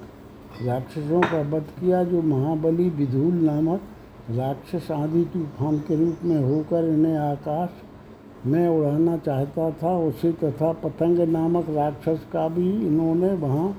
राक्षसों 0.58 1.20
का 1.22 1.40
वध 1.50 1.64
किया 1.70 2.02
जो 2.04 2.20
महाबली 2.24 2.88
विधूल 2.90 3.34
नामक 3.40 3.80
राक्षस 4.30 4.90
आदि 4.90 5.24
तूफ़ान 5.24 5.78
के 5.78 5.96
रूप 5.96 6.20
में 6.24 6.38
होकर 6.42 6.88
इन्हें 6.88 7.16
आकाश 7.16 7.70
में 8.46 8.68
उड़ाना 8.68 9.16
चाहता 9.16 9.70
था, 9.72 9.96
उसी 9.98 10.30
तथा 10.34 10.72
पतंग 10.74 11.18
नामक 11.28 11.66
राक्षस 11.70 12.24
का 12.32 12.46
भी 12.48 12.70
इन्होंने 12.86 13.32
वहाँ 13.36 13.76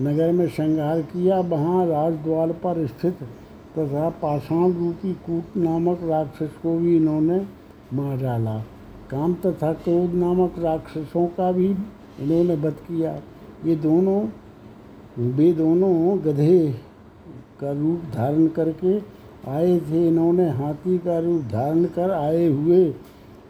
नगर 0.00 0.32
में 0.32 0.48
श्रृंगार 0.48 1.02
किया। 1.04 1.38
वहाँ 1.46 1.86
राजद्वार 1.86 2.52
पर 2.64 2.86
स्थित 2.86 3.22
तथा 3.78 4.08
पाषाण 4.22 4.72
रूपी 4.72 5.12
कूट 5.26 5.56
नामक 5.56 6.02
राक्षस 6.04 6.58
को 6.62 6.76
भी 6.78 6.96
इन्होंने 6.96 7.40
मार 7.94 8.16
डाला। 8.16 8.58
काम 9.10 9.34
तथा 9.46 9.72
क्रोध 9.74 10.14
नामक 10.16 10.58
राक्षसों 10.58 11.26
का 11.28 11.50
भी 11.52 11.66
इन्होंने 11.66 12.54
वध 12.58 12.84
किया। 12.88 13.14
ये 13.66 13.76
दोनों 13.78 14.20
वे 15.18 15.52
दोनों 15.52 16.18
गधे 16.18 16.74
का 17.60 17.72
रूप 17.72 18.02
धारण 18.14 18.46
करके 18.46 18.98
आए 19.50 19.80
थे। 19.80 20.08
इन्होंने 20.08 20.50
हाथी 20.50 20.98
का 20.98 21.18
रूप 21.18 21.42
धारण 21.42 21.84
कर 21.84 22.10
आए 22.10 22.46
हुए 22.46 22.90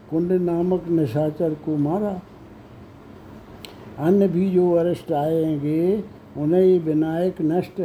कुंड 0.09 0.31
नामक 0.31 0.87
निशाचर 0.87 1.53
को 1.53 1.77
मारा। 1.77 2.21
अन्य 3.99 4.27
भी 4.27 4.49
जो 4.51 4.71
अरिष्ट 4.71 5.11
आएँगे, 5.11 6.03
उन्हें 6.37 6.61
ये 6.61 6.79
विनायक 6.79 7.41
नष्ट 7.41 7.81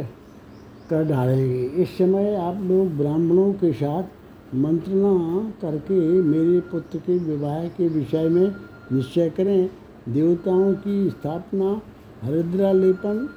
कर 0.89 1.03
डालेंगे। 1.03 1.63
इस 1.83 1.97
समय 1.97 2.35
आप 2.35 2.61
लोग 2.61 2.97
ब्राह्मणों 2.97 3.53
के 3.53 3.73
साथ 3.73 4.55
मंत्रणा 4.55 5.53
करके 5.61 6.21
मेरे 6.21 6.59
पुत्र 6.59 6.97
के 6.97 7.17
विवाह 7.17 7.67
के 7.67 7.87
विषय 7.87 8.29
में 8.29 8.55
निश्चय 8.91 9.29
करें। 9.29 9.69
देवताओं 10.09 10.73
की 10.73 11.09
स्थापना, 11.09 11.81
हरिद्रालेपन 12.21 13.29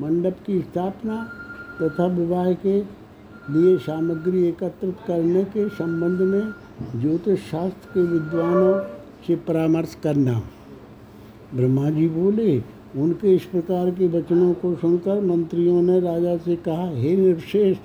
मंडप 0.00 0.36
की 0.46 0.60
स्थापना 0.60 1.16
तथा 1.82 2.06
विवाह 2.06 2.52
के 2.64 2.78
लिए 3.50 3.76
सामग्री 3.78 4.46
एकत्रित 4.48 4.96
करने 5.06 5.44
के 5.44 5.68
संबंध 5.68 6.20
में 6.20 7.00
ज्योतिष 7.00 7.40
शास्त्र 7.50 7.88
के 7.94 8.02
विद्वानों 8.02 8.78
से 9.26 9.36
परामर्श 9.36 9.94
करना। 10.02 10.42
ब्रह्मा 11.54 11.90
जी 11.90 12.08
बोले, 12.08 12.58
उनके 12.96 13.34
इस 13.36 13.44
प्रकार 13.44 13.90
के 13.90 14.06
वचनों 14.08 14.52
को 14.54 14.74
सुनकर 14.76 15.20
मंत्रियों 15.20 15.82
ने 15.82 16.00
राजा 16.00 16.36
से 16.36 16.56
कहा, 16.56 16.88
हे 16.90 17.16
निर्वश्रेष्ठ 17.16 17.80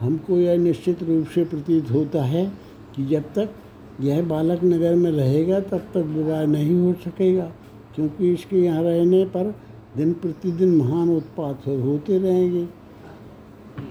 हमको 0.00 0.36
यह 0.36 0.58
निश्चित 0.58 1.02
रूप 1.02 1.26
से 1.26 1.44
प्रतीत 1.44 1.90
होता 1.90 2.22
है 2.24 2.46
कि 2.96 3.04
जब 3.06 3.32
तक 3.34 3.50
यह 4.00 4.22
बालक 4.22 4.64
नगर 4.64 4.94
में 4.94 5.10
रहेगा, 5.10 5.60
तब 5.60 5.86
तक 5.94 6.04
विवाह 6.08 6.44
नहीं 6.46 6.78
हो 6.80 6.92
सकेगा, 7.04 7.50
क्योंकि 7.94 8.32
इसके 8.32 8.56
यहाँ 8.56 8.82
रहने 8.82 9.24
पर 9.24 9.54
दिन 9.96 10.12
प्रतिदिन 10.12 10.74
महान 10.76 11.08
उत्पात 11.10 11.66
होते 11.66 12.18
रहेंगे। 12.18 12.66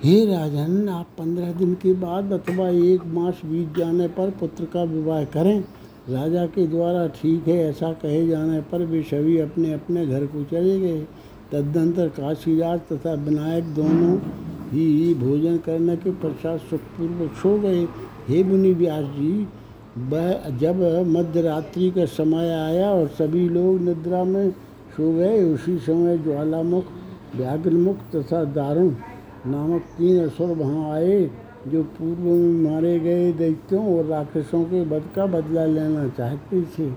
हे 0.04 0.26
राजन 0.26 0.90
आप 0.90 1.08
पंद्रह 1.18 1.52
दिन 1.54 1.74
के 1.74 1.94
बाद 1.94 2.32
अथवा 2.34 2.68
एक 2.70 3.06
मास 3.14 3.42
बीत 3.46 3.78
जाने 3.78 4.08
पर 4.10 4.30
पुत्र 4.40 4.66
का 4.66 4.84
विवाह 4.86 5.24
करें। 5.34 5.60
राजा 6.10 6.46
के 6.48 6.66
द्वारा 6.68 7.08
ठीक 7.14 7.48
है, 7.48 7.58
ऐसा 7.70 7.92
कहे 7.94 8.26
जाने 8.28 8.60
पर 8.62 8.84
वे 8.86 9.02
सभी 9.04 9.38
अपने 9.40 9.74
अपने 9.74 10.06
घर 10.08 10.26
को 10.26 10.44
चले 10.44 10.80
गए। 10.80 11.02
तदनंतर 11.52 12.08
काशीराज 12.10 12.80
तथा 12.92 13.14
विनायक 13.24 13.64
दोनों 13.76 14.18
ही 14.72 15.14
भोजन 15.16 15.58
करने 15.58 15.96
के 15.98 16.12
पश्चात 16.20 16.60
सुखपूर्वक 16.60 17.36
सो 17.42 17.58
गए। 17.60 17.84
हे 18.28 18.44
मुनि 18.44 18.72
व्यास 18.74 19.06
जी, 19.16 19.48
वह 20.10 20.50
जब 20.60 20.82
मध्य 21.08 21.42
रात्रि 21.42 21.90
का 21.92 22.06
समय 22.12 22.50
आया 22.52 22.90
और 22.92 23.08
सभी 23.18 23.48
लोग 23.50 23.82
निद्रा 23.82 24.24
में 24.24 24.54
सो 24.98 25.12
गए। 25.14 25.44
उसी 25.44 25.78
समय 25.78 26.18
ज्वालामुख, 26.18 26.84
व्याघ्रमुख 27.36 27.98
तथा 28.16 28.44
दारुण 28.44 28.94
नामक 29.48 29.82
तीन 29.98 30.26
असुर 30.26 30.50
वहाँ 30.50 30.92
आए, 30.92 31.30
जो 31.68 31.84
पूर्व 31.84 32.22
में 32.22 32.72
मारे 32.72 33.00
गए 33.00 33.32
दैत्यों 33.34 33.98
और 33.98 34.06
राक्षसों 34.06 34.64
के 34.64 34.84
बद 34.86 35.04
का 35.16 35.26
बदला 35.26 35.66
लेना 35.66 36.08
चाहते 36.08 36.62
थे। 36.62 36.92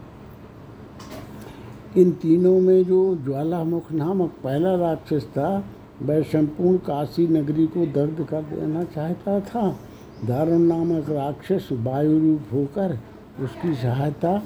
इन 1.96 2.10
तीनों 2.12 2.60
में 2.60 2.84
जो 2.84 3.16
ज्वालामुख 3.16 3.92
नामक 3.92 4.32
पहला 4.44 4.74
राक्षस 4.76 5.26
था, 5.26 5.64
वह 6.02 6.22
संपूर्ण 6.22 6.76
काशी 6.76 7.26
नगरी 7.28 7.66
को 7.66 7.86
दर्द 7.86 8.26
कर 8.30 8.42
देना 8.42 8.84
चाहता 8.84 9.40
था। 9.40 9.68
दारुण 10.24 10.60
नामक 10.62 11.10
राक्षस 11.10 11.68
वायु 11.72 12.18
रूप 12.18 12.52
होकर 12.52 12.98
उसकी 13.40 13.74
सहायता 13.74 14.42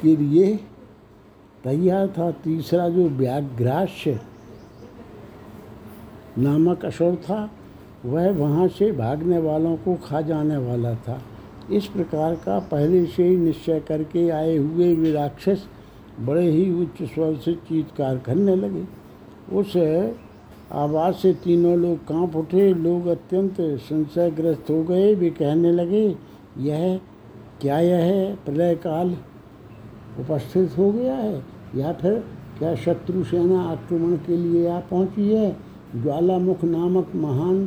के 0.00 0.16
लिए 0.16 0.58
तैयार 1.64 2.08
था, 2.08 2.30
तीसरा 2.30 2.88
जो 2.88 3.08
व्याघ्रास्य 3.08 4.20
नामक 6.38 6.84
असुर 6.84 7.16
था, 7.16 7.50
वह 8.04 8.30
वहाँ 8.30 8.68
से 8.68 8.92
भागने 8.92 9.38
वालों 9.38 9.76
को 9.76 9.94
खा 9.94 10.20
जाने 10.20 10.56
वाला 10.56 10.94
था। 10.94 11.22
इस 11.72 11.86
प्रकार 11.86 12.34
का 12.34 12.58
पहले 12.58 13.06
से 13.06 13.28
ही 13.28 13.36
निश्चय 13.36 13.80
करके 13.80 14.28
आए 14.30 14.56
हुए 14.56 14.94
वे 14.94 15.12
राक्षस 15.12 15.66
बड़े 16.20 16.50
ही 16.50 16.82
उच्च 16.82 17.02
स्वर 17.02 17.36
से 17.36 17.52
चीतकार 17.52 18.18
करने 18.18 18.56
लगे। 18.56 18.84
उस 19.56 19.76
आवाज़ 20.72 21.14
से 21.14 21.32
तीनों 21.32 21.76
लोग 21.78 21.98
काँप 21.98 22.36
उठे, 22.36 22.74
लोग 22.74 23.06
अत्यंत 23.06 23.60
संशयग्रस्त 23.60 24.70
हो 24.70 24.82
गए। 24.84 25.14
वे 25.14 25.30
कहने 25.30 25.72
लगे, 25.72 26.16
यह, 26.58 27.00
क्या 27.60 27.78
यह 27.78 28.36
प्रलय 28.44 28.74
काल 28.74 29.16
उपस्थित 30.20 30.78
हो 30.78 30.92
गया 30.92 31.14
है? 31.14 31.53
या 31.76 31.92
फिर 31.92 32.24
क्या 32.58 32.74
शत्रु 32.74 33.24
सेना 33.24 33.62
आक्रमण 33.62 34.16
के 34.16 34.36
लिए 34.36 34.68
आ 34.68 34.80
पहुँची 34.80 35.28
है? 35.28 35.56
ज्वालामुख 35.96 36.64
नामक 36.64 37.14
महान 37.14 37.64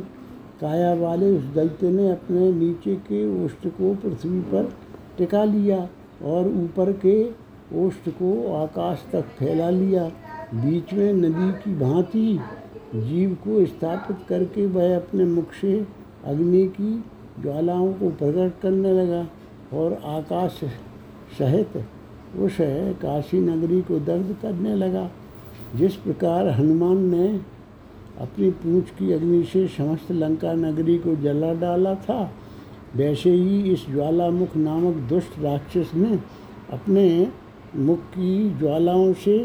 काया 0.60 0.94
वाले 0.94 1.38
उस 1.38 1.44
दैत्य 1.44 1.90
ने 1.90 2.10
अपने 2.10 2.52
नीचे 2.52 2.94
के 2.96 3.44
ओष्ठ 3.44 3.66
को 3.66 3.94
पृथ्वी 3.94 4.40
पर 4.40 4.72
टिका 5.18 5.44
लिया 5.44 5.88
और 6.24 6.48
ऊपर 6.48 6.92
के 6.92 7.30
ओष्ठ 7.74 8.08
को 8.08 8.54
आकाश 8.54 9.04
तक 9.12 9.24
फैला 9.38 9.70
लिया। 9.70 10.04
बीच 10.54 10.92
में 10.92 11.12
नदी 11.12 11.52
की 11.52 11.74
भांति 11.78 12.40
जीव 12.94 13.34
को 13.34 13.66
स्थापित 13.66 14.16
करके 14.28 14.66
वह 14.66 14.96
अपने 14.96 15.24
मुख 15.24 15.52
से 15.52 15.86
अग्नि 16.24 16.66
की 16.68 17.04
ज्वालाओं 17.42 17.92
को 17.92 18.10
प्रकट 18.10 18.60
करने 18.62 18.92
लगा 18.92 19.26
और 19.78 20.00
आकाश 20.04 20.60
सहित 21.38 21.76
उस 22.36 22.56
काशी 23.02 23.40
नगरी 23.40 23.80
को 23.82 23.98
दर्द 23.98 24.36
करने 24.42 24.74
लगा। 24.74 25.10
जिस 25.74 25.94
प्रकार 25.94 26.48
हनुमान 26.48 26.98
ने 27.04 27.28
अपनी 28.20 28.50
पूंछ 28.50 28.90
की 28.90 29.12
अग्नि 29.12 29.42
से 29.44 29.66
समस्त 29.68 30.12
लंका 30.12 30.52
नगरी 30.52 30.98
को 30.98 31.14
जला 31.16 31.52
डाला 31.54 31.94
था, 31.94 32.32
वैसे 32.96 33.30
ही 33.30 33.72
इस 33.72 33.86
ज्वालामुख 33.90 34.56
नामक 34.56 34.94
दुष्ट 34.94 35.38
राक्षस 35.38 35.90
ने 35.94 36.18
अपने 36.72 37.28
मुख 37.76 37.98
की 37.98 38.58
ज्वालाओं 38.58 39.12
से 39.12 39.38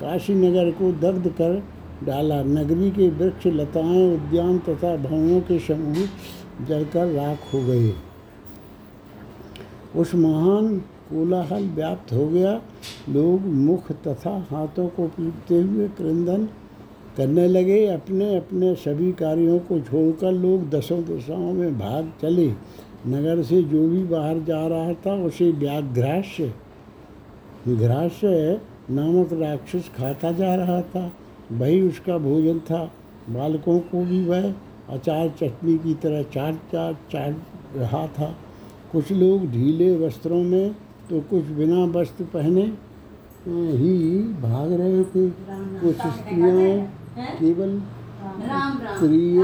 काशी 0.00 0.34
नगर 0.34 0.70
को 0.70 0.92
दर्द 0.92 1.28
कर 1.28 1.62
डाला। 2.04 2.42
नगरी 2.42 2.90
के 2.90 3.08
वृक्ष, 3.08 3.46
लताएँ, 3.46 4.14
उद्यान 4.14 4.58
तथा 4.58 4.96
भवनों 4.96 5.40
के 5.40 5.58
समूह 5.58 6.66
जलकर 6.66 7.06
राख 7.06 7.54
हो 7.54 7.60
गए। 7.66 7.92
उस 9.96 10.14
महान 10.14 10.82
कोलाहल 11.10 11.68
व्याप्त 11.68 12.12
हो 12.12 12.26
गया। 12.28 12.52
लोग 13.08 13.40
मुख 13.40 13.92
तथा 13.92 14.46
हाथों 14.50 14.88
को 14.88 15.06
पीटते 15.08 15.60
हुए 15.60 15.88
क्रंदन 15.88 16.48
करने 17.16 17.46
लगे। 17.48 17.86
अपने 17.86 18.36
अपने 18.36 18.74
सभी 18.74 19.12
कार्यों 19.12 19.58
को 19.58 19.80
छोड़कर 19.80 20.32
लोग 20.32 20.68
दसों 20.70 21.02
दिशाओं 21.04 21.52
में 21.52 21.78
भाग 21.78 22.12
चले। 22.22 22.48
नगर 23.06 23.42
से 23.42 23.62
जो 23.62 23.88
भी 23.88 24.02
बाहर 24.04 24.38
जा 24.38 24.66
रहा 24.66 24.92
था, 24.94 25.14
उसे 25.24 25.50
व्याघ्रास्य 25.52 26.52
घ्रास्य 27.68 28.60
नामक 28.90 29.32
राक्षस 29.32 29.90
खाता 29.96 30.32
जा 30.32 30.54
रहा 30.54 30.80
था। 30.82 31.12
वही 31.52 31.80
उसका 31.82 32.18
भोजन 32.18 32.58
था। 32.58 32.90
बालकों 33.30 33.78
को 33.80 34.04
भी 34.04 34.24
वह 34.24 34.52
अचार 34.88 35.28
चटनी 35.28 35.76
की 35.78 35.94
तरह 35.94 36.22
चाट 36.22 36.54
चाट 36.54 36.94
चाट 37.12 37.36
रहा 37.76 38.06
था। 38.06 38.34
कुछ 38.92 39.12
लोग 39.12 39.46
ढीले 39.46 39.96
वस्त्रों 39.96 40.42
में 40.42 40.74
तो 41.10 41.20
कुछ 41.30 41.44
बिना 41.58 41.84
वस्त्र 41.94 42.24
पहने 42.34 42.62
ही 43.76 43.94
भाग 44.42 44.72
रहे 44.72 45.02
थे। 45.04 45.28
कुछ 45.80 45.96
स्त्रियाँ 45.96 47.30
केवल 47.38 47.78
प्रिय 48.98 49.38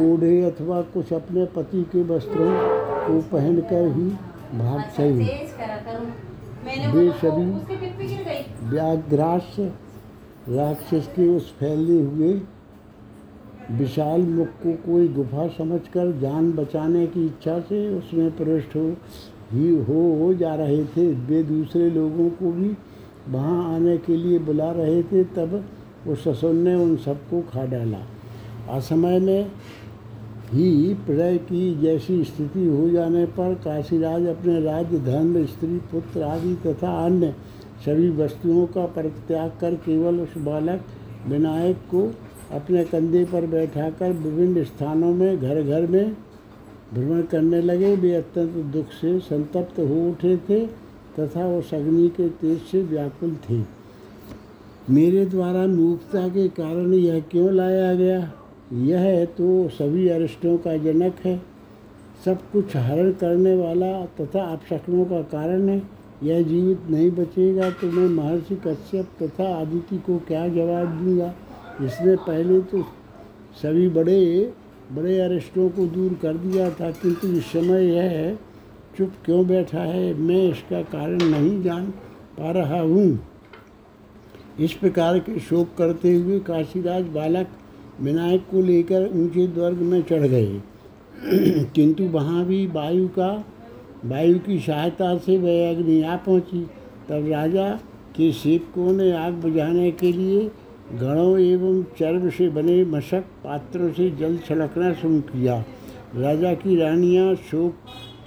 ओढ़े 0.00 0.34
अथवा 0.44 0.80
कुछ 0.94 1.12
अपने 1.12 1.44
पति 1.56 1.82
के 1.92 2.02
वस्त्रों 2.04 2.50
को 3.06 3.20
पहनकर 3.32 3.86
ही 3.94 4.08
भाग 4.58 4.80
चले। 4.96 5.24
वे 6.92 7.10
सभी 7.20 7.46
व्याघ्रास्य 8.70 9.66
राक्षस 10.50 11.06
के 11.16 11.28
उस 11.36 11.52
फैले 11.60 12.00
हुए 12.02 12.32
विशाल 13.78 14.20
मुख 14.28 14.48
को 14.62 14.72
कोई 14.84 15.08
गुफा 15.14 15.46
समझकर 15.56 16.12
जान 16.20 16.52
बचाने 16.52 17.06
की 17.06 17.26
इच्छा 17.26 17.58
से 17.60 17.78
उसमें 17.96 18.30
प्रविष्ट 18.36 18.76
हो 18.76 18.86
ही 19.52 19.68
हो, 19.74 20.00
हो 20.18 20.32
जा 20.34 20.54
रहे 20.54 20.84
थे। 20.84 21.06
वे 21.26 21.42
दूसरे 21.42 21.90
लोगों 21.90 22.28
को 22.30 22.52
भी 22.52 22.76
वहाँ 23.28 23.74
आने 23.74 23.96
के 23.98 24.16
लिए 24.16 24.38
बुला 24.38 24.70
रहे 24.72 25.02
थे। 25.02 25.24
तब 25.24 25.64
उस 26.08 26.24
ससुर 26.24 26.52
ने 26.54 26.74
उन 26.74 26.96
सबको 26.96 27.40
खा 27.42 27.64
डाला। 27.66 27.98
असमय 28.70 29.18
में 29.20 29.50
ही 30.52 30.94
प्रलय 31.06 31.38
की 31.38 31.80
जैसी 31.80 32.22
स्थिति 32.24 32.66
हो 32.66 32.88
जाने 32.90 33.24
पर 33.26 33.54
काशीराज 33.54 34.26
अपने 34.26 34.60
राज्य 34.60 34.98
धन 34.98 35.44
स्त्री 35.46 35.76
पुत्र 35.92 36.22
आदि 36.22 36.54
तथा 36.66 36.92
अन्य 37.06 37.34
सभी 37.84 38.08
वस्तुओं 38.10 38.66
का 38.66 38.86
परित्याग 38.86 39.50
कर 39.60 39.74
केवल 39.74 40.20
उस 40.20 40.36
बालक 40.38 40.84
विनायक 41.28 41.76
को 41.90 42.02
अपने 42.52 42.84
कंधे 42.84 43.24
पर 43.24 43.46
बैठाकर 43.46 44.12
विभिन्न 44.12 44.64
स्थानों 44.64 45.12
में 45.14 45.40
घर 45.40 45.62
घर 45.62 45.86
में 45.86 46.16
भ्रमण 46.94 47.22
करने 47.22 47.60
लगे, 47.62 47.96
वे 47.96 48.14
अत्यंत 48.14 48.50
दुख 48.50 48.90
से 48.90 49.18
संतप्त 49.18 49.78
हो 49.78 50.08
उठे 50.10 50.36
थे 50.36 50.66
तथा 51.18 51.46
उस 51.58 51.74
अग्नि 51.74 52.08
के 52.08 52.28
तेज 52.28 52.58
से 52.60 52.82
व्याकुल 52.82 53.36
थे। 53.50 53.62
मेरे 54.90 55.24
द्वारा 55.26 55.66
मूर्खता 55.66 56.28
के 56.28 56.48
कारण 56.48 56.94
यह 56.94 57.20
क्यों 57.20 57.52
लाया 57.52 57.94
गया? 57.94 58.32
यह 58.72 59.24
तो 59.24 59.68
सभी 59.68 60.08
अरिष्टों 60.08 60.56
का 60.58 60.76
जनक 60.76 61.14
है। 61.24 61.42
सब 62.24 62.38
कुछ 62.52 62.76
हरण 62.76 63.12
करने 63.12 63.54
वाला 63.56 64.04
तथा 64.20 64.42
अपशकनों 64.42 65.04
का 65.04 65.20
कारण 65.22 65.68
है। 65.68 65.82
यह 66.22 66.42
जीवित 66.42 66.90
नहीं 66.90 67.10
बचेगा 67.10 67.70
तो 67.70 67.90
मैं 67.90 68.08
महर्षि 68.08 68.54
कश्यप 68.66 69.08
तथा 69.22 69.48
आदित्य 69.56 69.96
को 69.96 70.18
क्या 70.18 70.48
जवाब 70.48 70.98
दूँगा? 70.98 71.34
इसने 71.82 72.16
पहले 72.16 72.60
तो 72.60 72.82
सभी 73.62 73.88
बड़े 73.88 74.18
बड़े 74.88 75.18
अरिष्टों 75.20 75.68
को 75.68 75.86
दूर 75.86 76.12
कर 76.22 76.36
दिया 76.36 76.68
था, 76.70 76.90
किंतु 76.92 77.28
इस 77.28 77.46
समय 77.46 77.84
यह 77.86 78.36
चुप 78.98 79.12
क्यों 79.24 79.46
बैठा 79.46 79.80
है, 79.80 80.12
मैं 80.14 80.42
इसका 80.50 80.82
कारण 80.82 81.22
नहीं 81.24 81.62
जान 81.62 81.84
पा 82.38 82.50
रहा 82.50 82.80
हूँ। 82.80 83.18
इस 84.60 84.72
प्रकार 84.72 85.18
के 85.18 85.38
शोक 85.40 85.74
करते 85.78 86.14
हुए 86.14 86.38
काशीराज 86.40 87.04
बालक 87.08 87.48
विनायक 88.00 88.46
को 88.50 88.60
लेकर 88.62 89.08
ऊँचे 89.14 89.46
द्वर्ग 89.46 89.78
में 89.82 90.02
चढ़ 90.02 90.26
गए। 90.26 90.60
किंतु 91.74 92.04
वहाँ 92.08 92.44
भी 92.44 92.66
वायु 92.66 93.08
का, 93.08 93.32
वायु 94.04 94.38
की 94.38 94.58
सहायता 94.58 95.16
से 95.18 95.36
वह 95.38 95.70
अग्नि 95.70 96.02
आ 96.02 96.16
पहुँची। 96.16 96.66
तब 97.08 97.28
राजा 97.30 97.70
के 98.16 98.30
सेवकों 98.32 98.92
ने 98.92 99.10
आग 99.16 99.32
बुझाने 99.32 99.90
के 99.92 100.12
लिए 100.12 100.50
गणों 100.90 101.38
एवं 101.38 101.82
चर्म 101.98 102.28
से 102.30 102.48
बने 102.48 102.84
मशक 102.84 103.24
पात्रों 103.44 103.90
से 103.92 104.10
जल 104.10 104.36
छलकना 104.38 104.92
शुरू 104.92 105.20
किया। 105.22 105.56
राजा 106.16 106.52
की 106.54 106.76
रानियाँ 106.76 107.34
शोक, 107.50 107.74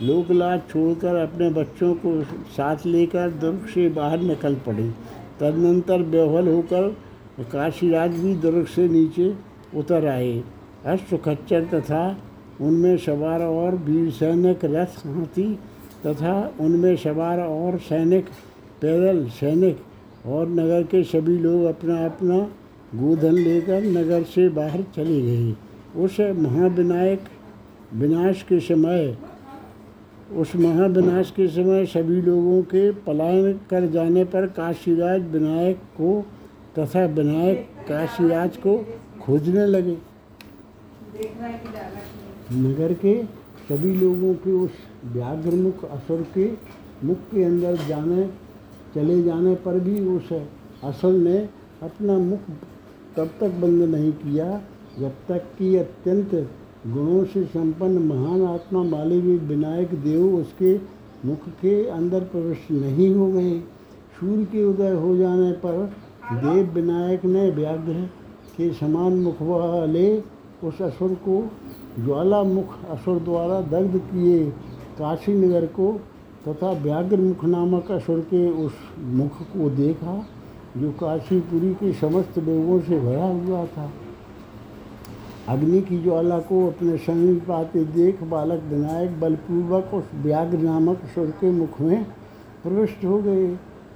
लोकलाज 0.01 0.61
छोड़कर 0.69 1.15
अपने 1.15 1.49
बच्चों 1.49 1.93
को 1.95 2.21
साथ 2.51 2.85
लेकर 2.85 3.29
दुर्ग 3.41 3.65
से 3.73 3.87
बाहर 3.89 4.19
निकल 4.21 4.55
पड़ी। 4.55 4.89
तदनंतर 5.39 6.03
बेहल 6.11 6.47
होकर 6.47 6.89
काशीराज 7.51 8.11
भी 8.11 8.35
दुर्ग 8.35 8.65
से 8.65 8.87
नीचे 8.89 9.33
उतर 9.77 10.07
आए। 10.07 10.43
अश्व 10.85 11.17
खच्चर 11.17 11.65
तथा 11.65 12.05
उनमें 12.61 12.97
सवार 12.97 13.41
और 13.41 13.75
वीर 13.75 14.09
सैनिक 14.11 14.65
रथ 14.65 15.05
हाथी 15.07 15.53
तथा 16.05 16.51
उनमें 16.59 16.95
सवार 16.95 17.39
और 17.39 17.77
सैनिक 17.79 18.25
पैदल 18.81 19.27
सैनिक 19.29 19.77
और 20.25 20.49
नगर 20.49 20.83
के 20.83 21.03
सभी 21.03 21.37
लोग 21.37 21.63
अपना 21.65 22.05
अपना 22.05 22.37
गोधन 22.95 23.33
लेकर 23.33 23.83
नगर 23.83 24.23
से 24.23 24.47
बाहर 24.49 24.83
चले 24.95 25.21
गए। 25.21 25.53
उस 25.95 26.19
महाविनायक 26.19 27.23
विनाश 27.93 28.41
के 28.49 28.59
समय, 28.59 29.17
उस 30.35 30.55
महाविनाश 30.55 31.31
के 31.31 31.47
समय 31.47 31.85
सभी 31.85 32.21
लोगों 32.21 32.61
के 32.63 32.91
पलायन 32.91 33.59
कर 33.69 33.87
जाने 33.87 34.23
पर 34.25 34.47
काशीराज 34.47 35.27
विनायक 35.27 35.77
को 35.97 36.21
तथा 36.79 37.05
विनायक 37.05 37.67
काशीराज 37.87 38.57
को 38.57 38.77
खोजने 39.21 39.65
लगे। 39.65 39.97
नगर 42.53 42.93
के 42.93 43.23
सभी 43.69 43.93
लोगों 43.95 44.33
के 44.35 44.51
उस 44.51 44.71
व्याघ्रमुख 45.05 45.83
असुर 45.85 46.25
के 46.37 46.49
मुख 47.03 47.17
के 47.31 47.43
अंदर 47.43 47.75
जाने 47.87 48.29
चले 48.95 49.21
जाने 49.23 49.55
पर 49.55 49.79
भी 49.79 49.99
उस 50.07 50.31
असल 50.83 51.15
ने 51.15 51.37
अपना 51.83 52.17
मुख 52.19 52.39
तब 53.17 53.29
तक 53.39 53.51
बंद 53.61 53.83
नहीं 53.83 54.11
किया 54.13 54.61
जब 54.99 55.13
तक 55.27 55.43
कि 55.57 55.75
अत्यंत 55.75 56.33
गुणों 56.87 57.23
से 57.25 57.43
संपन्न 57.43 57.97
महान 58.03 58.41
आत्मा 58.45 58.83
भी 59.05 59.37
विनायक 59.47 59.93
देव 59.93 60.35
उसके 60.35 60.75
मुख 61.25 61.47
के 61.61 61.85
अंदर 61.87 62.23
प्रवेश 62.23 62.67
नहीं 62.71 63.13
हो 63.15 63.27
गए। 63.31 63.59
सूर्य 64.19 64.45
के 64.45 64.63
उदय 64.65 64.93
हो 64.93 65.15
जाने 65.17 65.51
पर 65.65 65.85
देव 66.33 66.71
विनायक 66.73 67.25
ने 67.25 67.49
व्याघ्र 67.51 67.93
के 68.57 68.71
समान 68.73 69.13
मुख 69.13 69.41
वाले 69.41 70.07
उस 70.63 70.81
असुर 70.81 71.13
को 71.27 71.41
ज्वाला 71.99 72.43
मुख 72.43 72.73
असुर 72.89 73.19
द्वारा 73.19 73.61
दग्ध 73.61 73.97
किए 73.97 74.45
काशी 74.97 75.33
नगर 75.33 75.65
को 75.65 75.91
तथा 76.47 76.71
व्याघ्र 76.73 77.17
मुख 77.17 77.43
नामक 77.45 77.91
असुर 77.91 78.19
के 78.19 78.49
उस 78.49 78.73
मुख 78.99 79.41
को 79.43 79.69
देखा, 79.69 80.13
जो 80.77 80.91
काशीपुरी 80.91 81.73
के 81.73 81.91
समस्त 81.93 82.37
लोगों 82.39 82.79
से 82.79 82.99
भरा 82.99 83.25
हुआ 83.25 83.65
था। 83.65 83.91
अग्नि 85.47 85.81
की 85.81 86.01
ज्वाला 86.03 86.39
को 86.39 86.67
अपने 86.67 86.97
समीप 86.97 87.49
आते 87.51 87.83
देख 87.85 88.23
बालक 88.23 88.63
विनायक 88.63 89.19
बलपूर्वक 89.19 89.93
उस 89.93 90.03
व्याघ्र 90.15 90.57
नामक 90.57 91.01
सुर 91.15 91.29
के 91.31 91.51
मुख 91.51 91.79
में 91.81 92.03
प्रविष्ट 92.63 93.05
हो 93.05 93.21
गए। 93.21 93.47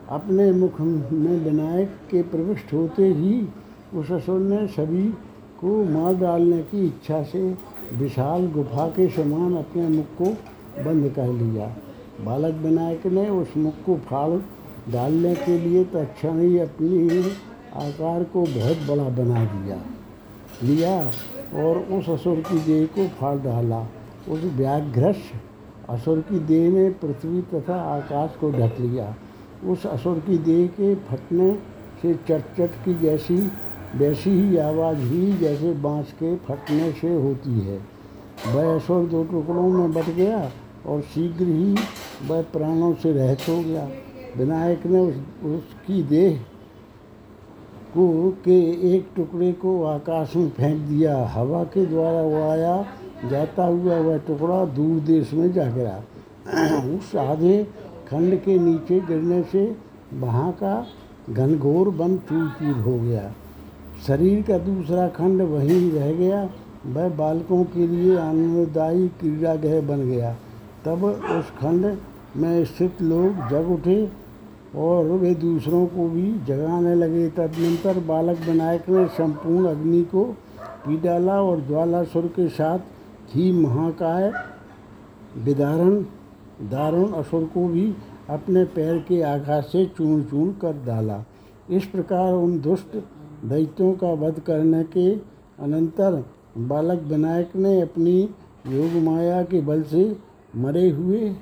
अपने 0.10 0.51
मुख 0.51 0.81
में 0.81 1.39
विनायक 1.39 1.89
के 2.12 2.21
प्रविष्ट 2.23 2.73
होते 2.73 3.08
ही 3.08 3.47
उस 3.93 4.12
असुर 4.12 4.39
ने 4.39 4.65
सभी 4.67 5.08
को 5.62 5.84
मार 5.84 6.15
डालने 6.15 6.62
की 6.63 6.86
इच्छा 6.86 7.23
से 7.23 7.43
विशाल 7.93 8.47
गुफा 8.47 8.88
के 8.88 9.08
समान 9.10 9.55
अपने 9.55 9.88
मुख 9.88 10.05
को 10.17 10.25
बंद 10.84 11.12
कर 11.15 11.31
लिया। 11.34 11.75
बालक 12.21 12.56
विनायक 12.56 13.06
ने 13.06 13.30
उस 13.30 13.47
मुख 13.58 13.73
को 13.86 13.95
फाड़, 13.95 14.39
डालने 14.91 15.36
के 15.36 15.60
लिए 15.60 15.84
तत्क्षण 15.84 16.39
ही 16.39 16.60
अपनी 16.60 17.19
आकार 17.75 18.23
को 18.23 18.41
बहुत 18.41 18.78
बड़ा 18.89 19.10
बना 19.10 19.45
दिया। 19.45 19.78
लिया 20.63 21.12
और 21.63 21.78
उस 21.78 22.10
असुर 22.10 22.36
की 22.36 22.60
देह 22.60 22.86
को 22.86 23.08
फाड़ 23.08 23.38
डाला। 23.38 23.88
उस 24.30 24.43
व्याघ्रश 24.43 25.17
असुर 25.89 26.19
की 26.19 26.39
देह 26.39 26.69
ने 26.71 26.89
पृथ्वी 26.89 27.41
तथा 27.41 27.75
आकाश 27.75 28.30
को 28.41 28.51
ढक 28.51 28.75
लिया। 28.80 29.15
उस 29.65 29.86
असुर 29.86 30.19
की 30.19 30.38
देह 30.38 30.67
के 30.67 30.95
फटने 30.95 31.60
से 32.01 32.13
चट 32.13 32.41
चट 32.58 32.69
की 32.86 32.93
जैसी, 32.93 33.51
वैसी 33.95 34.30
ही 34.30 34.58
आवाज़ 34.58 34.97
ही 34.97 35.34
जैसे 35.34 35.73
बाँस 35.73 36.12
के 36.13 36.36
फटने 36.36 36.91
से 36.91 37.13
होती 37.13 37.60
है। 37.60 37.80
वह 38.54 38.75
असुर 38.75 39.06
दो 39.06 39.23
टुकड़ों 39.23 39.69
में 39.69 39.93
बट 39.93 40.06
गया 40.06 40.51
और 40.88 41.02
शीघ्र 41.02 41.45
ही 41.45 41.76
वह 42.28 42.41
प्राणों 42.54 42.93
से 42.93 43.12
रहित 43.12 43.48
हो 43.50 43.62
गया। 43.62 43.88
विनायक 44.38 44.86
ने 44.86 45.00
उस, 45.00 45.15
उसकी 45.45 46.02
देह 46.04 46.39
को 47.93 48.30
के 48.45 48.60
एक 48.95 49.08
टुकड़े 49.15 49.52
को 49.54 49.84
आकाश 49.84 50.36
में 50.36 50.50
फेंक 50.50 50.82
दिया। 50.82 51.17
हवा 51.26 51.63
के 51.63 51.86
द्वारा 51.86 52.21
उड़ाया 52.21 52.86
जाता 53.30 53.65
हुआ 53.65 54.00
वह 54.00 54.17
टुकड़ा 54.17 54.65
दूर 54.65 55.00
देश 55.00 55.34
में 55.34 55.52
जा 55.54 55.69
गिरा। 55.71 56.04
उस 56.95 57.15
आधे 57.15 57.63
खंड 58.10 58.39
के 58.39 58.58
नीचे 58.60 59.00
गिरने 59.00 59.41
से 59.43 59.76
वहाँ 60.13 60.52
का 60.52 60.86
घनघोर 61.30 61.88
वन 61.89 62.17
चूर 62.17 62.48
चूर 62.50 62.82
हो 62.82 62.98
गया। 63.00 63.32
शरीर 64.08 64.41
का 64.41 64.58
दूसरा 64.58 65.08
खंड 65.08 65.41
वहीं 65.41 65.91
रह 65.91 66.12
गया। 66.13 66.50
वह 66.86 67.10
बालकों 67.10 67.63
के 67.63 67.88
लिए 67.88 68.17
आनंददायी 68.17 69.08
क्रीड़ागृह 69.08 69.82
बन 69.82 70.02
गया। 70.10 70.36
तब 70.86 71.04
उस 71.04 71.50
खंड 71.60 71.86
में 72.38 72.65
स्थित 72.65 73.02
लोग 73.02 73.48
जग 73.50 73.69
उठे 73.71 74.00
और 74.78 75.06
वे 75.12 75.34
दूसरों 75.36 75.86
को 75.88 76.08
भी 76.10 76.32
जगाने 76.48 76.95
लगे। 76.95 77.28
तदनंतर 77.30 78.00
बालक 78.08 78.39
विनायक 78.39 78.89
ने 78.89 79.06
संपूर्ण 79.08 79.67
अग्नि 79.67 80.02
को 80.06 80.24
पी 80.86 80.98
डाला 80.98 81.41
और 81.41 81.62
ज्वालासुर 81.62 82.28
के 82.36 82.48
साथ 82.50 82.80
ही 83.36 83.52
महाकाय, 83.52 84.32
विदारण, 85.38 85.95
दारुण 86.69 87.12
असुर 87.13 87.43
को 87.54 87.67
भी 87.67 87.93
अपने 88.30 88.63
पैर 88.76 88.98
के 89.08 89.21
आघात 89.21 89.63
से 89.63 89.86
चूर्ण 89.98 90.24
चूर्ण 90.24 90.52
कर 90.62 90.74
डाला। 90.86 91.24
इस 91.69 91.86
प्रकार 91.86 92.34
उन 92.34 92.60
दुष्ट 92.60 92.95
दैत्यों 93.45 93.91
का 93.93 94.12
वध 94.19 94.39
करने 94.39 94.84
के 94.93 95.10
अनंतर 95.63 96.24
बालक 96.67 97.02
विनायक 97.04 97.56
ने 97.56 97.80
अपनी 97.82 98.17
योग 98.67 99.02
माया 99.04 99.41
के 99.43 99.62
बल 99.62 99.84
से 99.84 100.04
मरे 100.58 100.89
हुए 100.89 101.36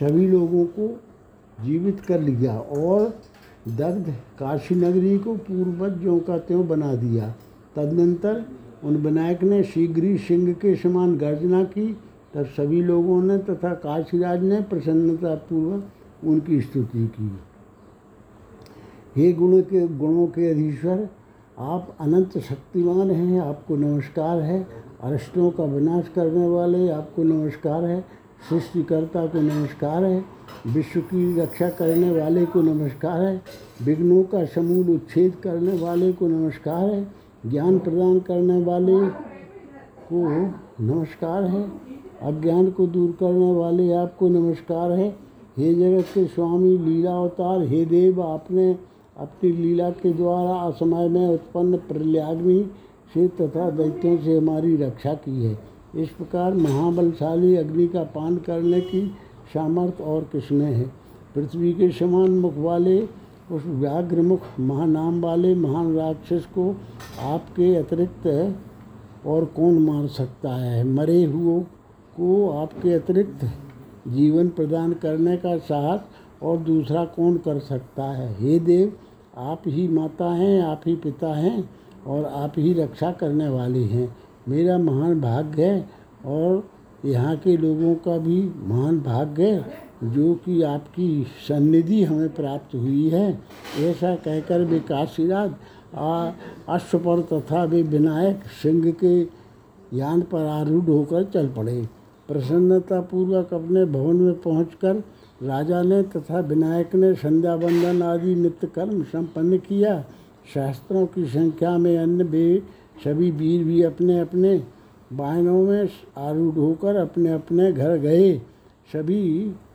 सभी 0.00 0.26
लोगों 0.28 0.64
को 0.64 1.00
जीवित 1.64 2.00
कर 2.00 2.20
लिया 2.20 2.58
और 2.58 3.20
दग्ध 3.68 4.10
काशी 4.38 4.74
नगरी 4.74 5.18
को 5.18 5.36
पूर्वज 5.36 6.00
ज्यों 6.00 6.20
का 6.20 6.38
त्यों 6.38 6.68
बना 6.68 6.94
दिया। 6.94 7.34
तदनंतर 7.76 8.44
उन 8.84 8.96
विनायक 8.96 9.42
ने 9.42 9.62
शीघ्र 9.62 10.04
ही 10.04 10.18
सिंह 10.18 10.52
के 10.52 10.76
समान 10.76 11.16
गर्जना 11.16 11.64
की। 11.64 11.96
तब 12.34 12.44
सभी 12.46 12.82
लोगों 12.82 13.22
ने 13.22 13.38
तथा 13.38 13.74
काशीराज 13.74 14.42
ने 14.42 14.60
प्रसन्नतापूर्वक 14.60 15.90
उनकी 16.24 16.60
स्तुति 16.60 17.06
की। 17.06 17.40
हे 19.16 19.32
गुण 19.32 19.60
के, 19.60 19.88
गुणों 19.88 20.26
के 20.26 20.50
अधीश्वर, 20.50 21.08
आप 21.58 21.96
अनंत 22.00 22.38
शक्तिमान 22.38 23.10
हैं, 23.10 23.40
आपको 23.40 23.76
नमस्कार 23.76 24.40
है। 24.40 24.89
अरिष्टों 25.02 25.50
का 25.50 25.64
विनाश 25.64 26.08
करने 26.08 26.46
वाले 26.48 26.88
आपको 26.88 27.22
नमस्कार 27.22 27.84
है, 27.84 28.00
सृष्टिकर्ता 28.48 29.26
को 29.26 29.40
नमस्कार 29.40 30.04
है, 30.04 30.24
विश्व 30.66 31.00
की 31.00 31.40
रक्षा 31.40 31.68
करने 31.68 32.10
वाले 32.20 32.44
को 32.46 32.62
नमस्कार 32.62 33.22
है, 33.22 33.42
विघ्नों 33.82 34.22
का 34.24 34.44
समूल 34.44 34.90
उच्छेद 34.90 35.34
करने 35.34 35.78
वाले 35.78 36.12
को 36.12 36.28
नमस्कार 36.28 36.90
है, 36.90 37.06
ज्ञान 37.46 37.78
प्रदान 37.78 38.20
करने 38.20 38.64
वाले 38.64 38.98
को 40.12 40.26
नमस्कार 40.84 41.44
है, 41.44 41.62
अज्ञान 42.22 42.70
को 42.70 42.86
दूर 42.86 43.10
करने 43.20 43.52
वाले 43.52 43.92
आपको 43.92 44.28
नमस्कार 44.28 44.92
है। 44.92 45.08
हे 45.58 45.74
जगत 45.74 46.04
के 46.14 46.26
स्वामी, 46.26 46.76
लीला 46.78 47.10
अवतार, 47.10 47.62
हे 47.62 47.84
देव, 47.84 48.22
आपने 48.22 48.78
अपनी 49.16 49.52
लीला 49.52 49.90
के 49.90 50.12
द्वारा 50.12 50.54
असमय 50.54 51.08
में 51.08 51.28
उत्पन्न 51.28 51.76
प्रल्याग्नि 51.76 52.70
से 53.14 53.28
तथा 53.28 53.70
दैत्यों 53.70 54.18
से 54.18 54.38
हमारी 54.38 54.76
रक्षा 54.76 55.14
की 55.14 55.44
है। 55.44 55.58
इस 55.96 56.08
प्रकार 56.08 56.54
महाबलशाली 56.54 57.56
अग्नि 57.56 57.86
का 57.86 58.02
पान 58.02 58.36
करने 58.36 58.80
की 58.80 59.12
सामर्थ्य 59.54 60.04
और 60.04 60.22
किसमें 60.22 60.72
है? 60.72 60.92
पृथ्वी 61.34 61.72
के 61.72 61.90
समान 61.90 62.30
मुख 62.30 62.54
वाले, 62.56 63.02
उस 63.52 63.62
व्याघ्र 63.66 64.22
मुख 64.22 64.40
महानाम 64.60 65.22
वाले 65.22 65.54
महान 65.54 65.96
राक्षस 65.96 66.46
को 66.46 66.76
आपके 67.20 67.76
अतिरिक्त 67.76 68.54
और 69.26 69.44
कौन 69.44 69.78
मार 69.78 70.06
सकता 70.06 70.54
है? 70.54 70.84
मरे 70.84 71.24
हुओं 71.24 71.60
को 72.16 72.50
आपके 72.50 72.92
अतिरिक्त 72.92 73.44
जीवन 74.08 74.48
प्रदान 74.48 74.92
करने 74.92 75.36
का 75.36 75.58
साहस 75.58 76.00
और 76.42 76.58
दूसरा 76.58 77.04
कौन 77.04 77.36
कर 77.36 77.58
सकता 77.58 78.04
है? 78.04 78.36
हे 78.40 78.58
देव, 78.60 78.92
आप 79.36 79.62
ही 79.66 79.88
माता 79.88 80.32
हैं, 80.32 80.62
आप 80.62 80.80
ही 80.86 80.96
पिता 80.96 81.34
हैं। 81.34 81.70
और 82.06 82.24
आप 82.24 82.52
ही 82.58 82.72
रक्षा 82.74 83.10
करने 83.12 83.48
वाले 83.48 83.82
हैं। 83.84 84.14
मेरा 84.48 84.78
महान 84.78 85.20
भाग्य 85.20 85.64
है 85.64 85.88
और 86.26 86.68
यहाँ 87.04 87.36
के 87.36 87.56
लोगों 87.56 87.94
का 87.96 88.16
भी 88.18 88.40
महान 88.68 89.00
भाग्य 89.00 89.44
है, 89.44 89.64
जो 90.04 90.34
कि 90.34 90.62
आपकी 90.62 91.26
सन्निधि 91.48 92.02
हमें 92.04 92.34
प्राप्त 92.34 92.74
हुई 92.74 93.08
है। 93.08 93.28
ऐसा 93.80 94.14
कहकर 94.16 94.64
वे 94.64 94.80
काशीराज 94.80 95.54
अश्व 96.68 96.98
पर 96.98 97.20
तथा 97.30 97.62
वे 97.64 97.82
विनायक 97.84 98.44
सिंह 98.62 98.90
के 98.94 99.20
यान 99.92 100.20
पर 100.22 100.46
आरूढ़ 100.48 100.84
होकर 100.84 101.24
चल 101.24 101.48
पड़े। 101.48 101.82
प्रसन्नतापूर्वक 102.28 103.54
अपने 103.54 103.84
भवन 103.86 104.16
में 104.16 104.40
पहुंचकर 104.40 105.02
राजा 105.42 105.82
ने 105.82 106.02
तथा 106.04 106.40
विनायक 106.40 106.94
ने 106.94 107.12
संध्या 107.16 107.56
बंदन 107.56 108.02
आदि 108.02 108.34
नित्य 108.34 108.66
कर्म 108.66 109.02
संपन्न 109.04 109.58
किया। 109.58 109.94
शास्त्रों 110.54 111.06
की 111.06 111.24
संख्या 111.24 111.76
में 111.78 111.96
अन्य 111.98 112.24
वे 112.24 112.62
सभी 113.04 113.30
वीर 113.30 113.64
भी 113.64 113.82
अपने 113.82 114.18
अपने 114.20 114.62
वाहनों 115.12 115.62
में 115.62 115.88
आरूढ़ 116.18 116.54
होकर 116.54 116.96
अपने 116.96 117.32
अपने 117.32 117.72
घर 117.72 117.96
गए। 117.96 118.32
सभी 118.92 119.22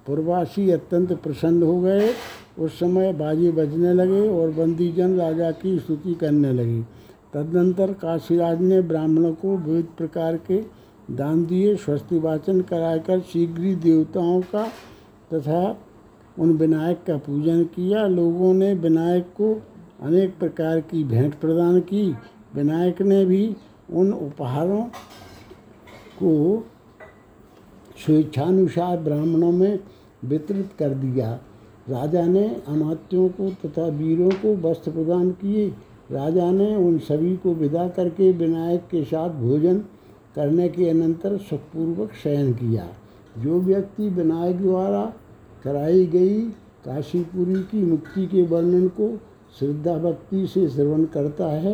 पूर्वासी 0.08 0.70
अत्यंत 0.72 1.14
प्रसन्न 1.14 1.64
हो 1.64 1.80
गए। 1.82 2.10
उस 2.60 2.80
समय 2.80 3.14
बाजी 3.14 3.52
बजने 3.52 3.94
लगे 3.94 4.28
और 4.30 4.52
बंदीजन 4.52 5.16
राजा 5.18 5.52
की 5.52 5.78
स्तुति 5.80 6.14
करने 6.14 6.52
लगी। 6.54 6.82
तदनंतर 7.34 7.94
काशीराज 7.94 8.62
ने 8.62 8.82
ब्राह्मणों 8.82 9.34
को 9.34 9.58
विविध 9.58 9.86
प्रकार 9.98 10.38
के 10.38 10.62
दान 11.12 11.46
दिए, 11.46 11.76
स्वस्ति 11.76 12.20
वाचन 12.20 12.62
कराकर 12.62 13.20
शीघ्र 13.22 13.62
ही 13.62 13.76
देवताओं 13.76 14.42
का 14.42 14.68
तथा 15.34 15.78
उन 16.40 16.54
विनायक 16.54 17.04
का 17.08 17.18
पूजन 17.18 17.64
किया। 17.66 18.08
लोगों 18.08 18.54
ने 18.54 18.74
विनायक 18.74 19.24
को 19.24 19.54
अनेक 20.00 20.38
प्रकार 20.40 20.80
की 20.82 21.04
भेंट 21.04 21.36
प्रदान 21.36 21.80
की। 21.80 22.16
विनायक 22.56 23.02
ने 23.02 23.26
भी 23.26 23.56
उन 23.94 24.14
उपहारों 24.14 24.82
को 26.20 26.64
स्वेच्छानुसार 28.06 28.98
ब्राह्मणों 28.98 29.52
में 29.52 29.80
वितरित 30.26 30.70
कर 30.80 30.90
दिया। 30.90 31.40
राजा 31.90 32.26
ने 32.26 32.48
अमात्यों 32.68 33.28
को 33.30 33.50
तथा 33.50 33.88
वीरों 33.88 34.30
को 34.30 34.56
वस्त्र 34.70 34.92
प्रदान 34.92 35.32
किए। 35.32 35.68
राजा 36.12 36.52
ने 36.52 36.76
उन 36.76 36.98
सभी 37.00 37.36
को 37.38 37.54
विदा 37.54 37.88
करके 37.88 38.32
विनायक 38.32 38.82
के 38.82 39.04
साथ 39.04 39.30
भोजन 39.30 39.78
करने 40.36 40.70
के 40.70 40.90
अनंतर 40.90 41.38
सुखपूर्वक 41.38 42.14
शयन 42.24 42.54
किया। 42.54 42.88
जो 43.38 43.60
व्यक्ति 43.60 44.10
विनायक 44.10 44.58
द्वारा 44.58 45.14
कराई 45.64 46.06
गई 46.06 46.42
काशीपुरी 46.86 47.62
की 47.64 47.82
मुक्ति 47.82 48.26
के 48.28 48.42
वर्णन 48.42 48.88
को 48.88 49.08
श्रद्धा 49.60 49.98
भक्ति 50.00 50.46
से 50.48 50.68
श्रवण 50.70 51.06
करता 51.06 51.48
है, 51.48 51.74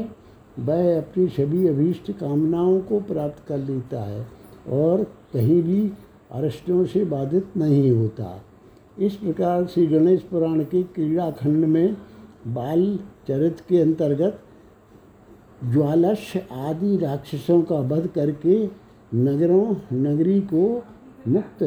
वह 0.59 0.97
अपनी 0.97 1.27
सभी 1.27 1.67
अभीष्ट 1.67 2.11
कामनाओं 2.11 2.79
को 2.79 2.99
प्राप्त 2.99 3.43
कर 3.47 3.57
लेता 3.57 4.01
है 4.01 4.25
और 4.69 5.03
कहीं 5.33 5.61
भी 5.63 5.91
अरिष्टों 6.31 6.85
से 6.85 7.03
बाधित 7.05 7.57
नहीं 7.57 7.91
होता। 7.91 8.41
इस 8.99 9.15
प्रकार 9.15 9.65
से 9.65 9.85
गणेश 9.87 10.21
पुराण 10.21 10.63
के 10.63 10.83
क्रीड़ा 10.85 11.29
खंड 11.31 11.65
में 11.65 11.93
बाल 12.47 12.83
चरित्र 13.27 13.63
के 13.69 13.81
अंतर्गत 13.81 14.39
ज्वालस्य 15.63 16.45
आदि 16.51 16.95
राक्षसों 16.97 17.61
का 17.61 17.79
वध 17.79 18.07
करके 18.07 18.63
नगरों, 19.15 19.75
नगरी 19.93 20.39
को 20.43 20.83
मुक्त 21.27 21.63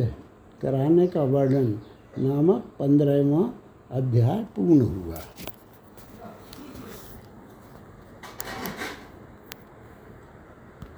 कराने 0.62 1.07
का 1.07 1.22
वर्णन 1.24 1.74
नामक 2.18 2.64
पंद्रहवा 2.79 3.50
अध्याय 3.90 4.44
पूर्ण 4.57 4.81
हुआ। 4.81 5.20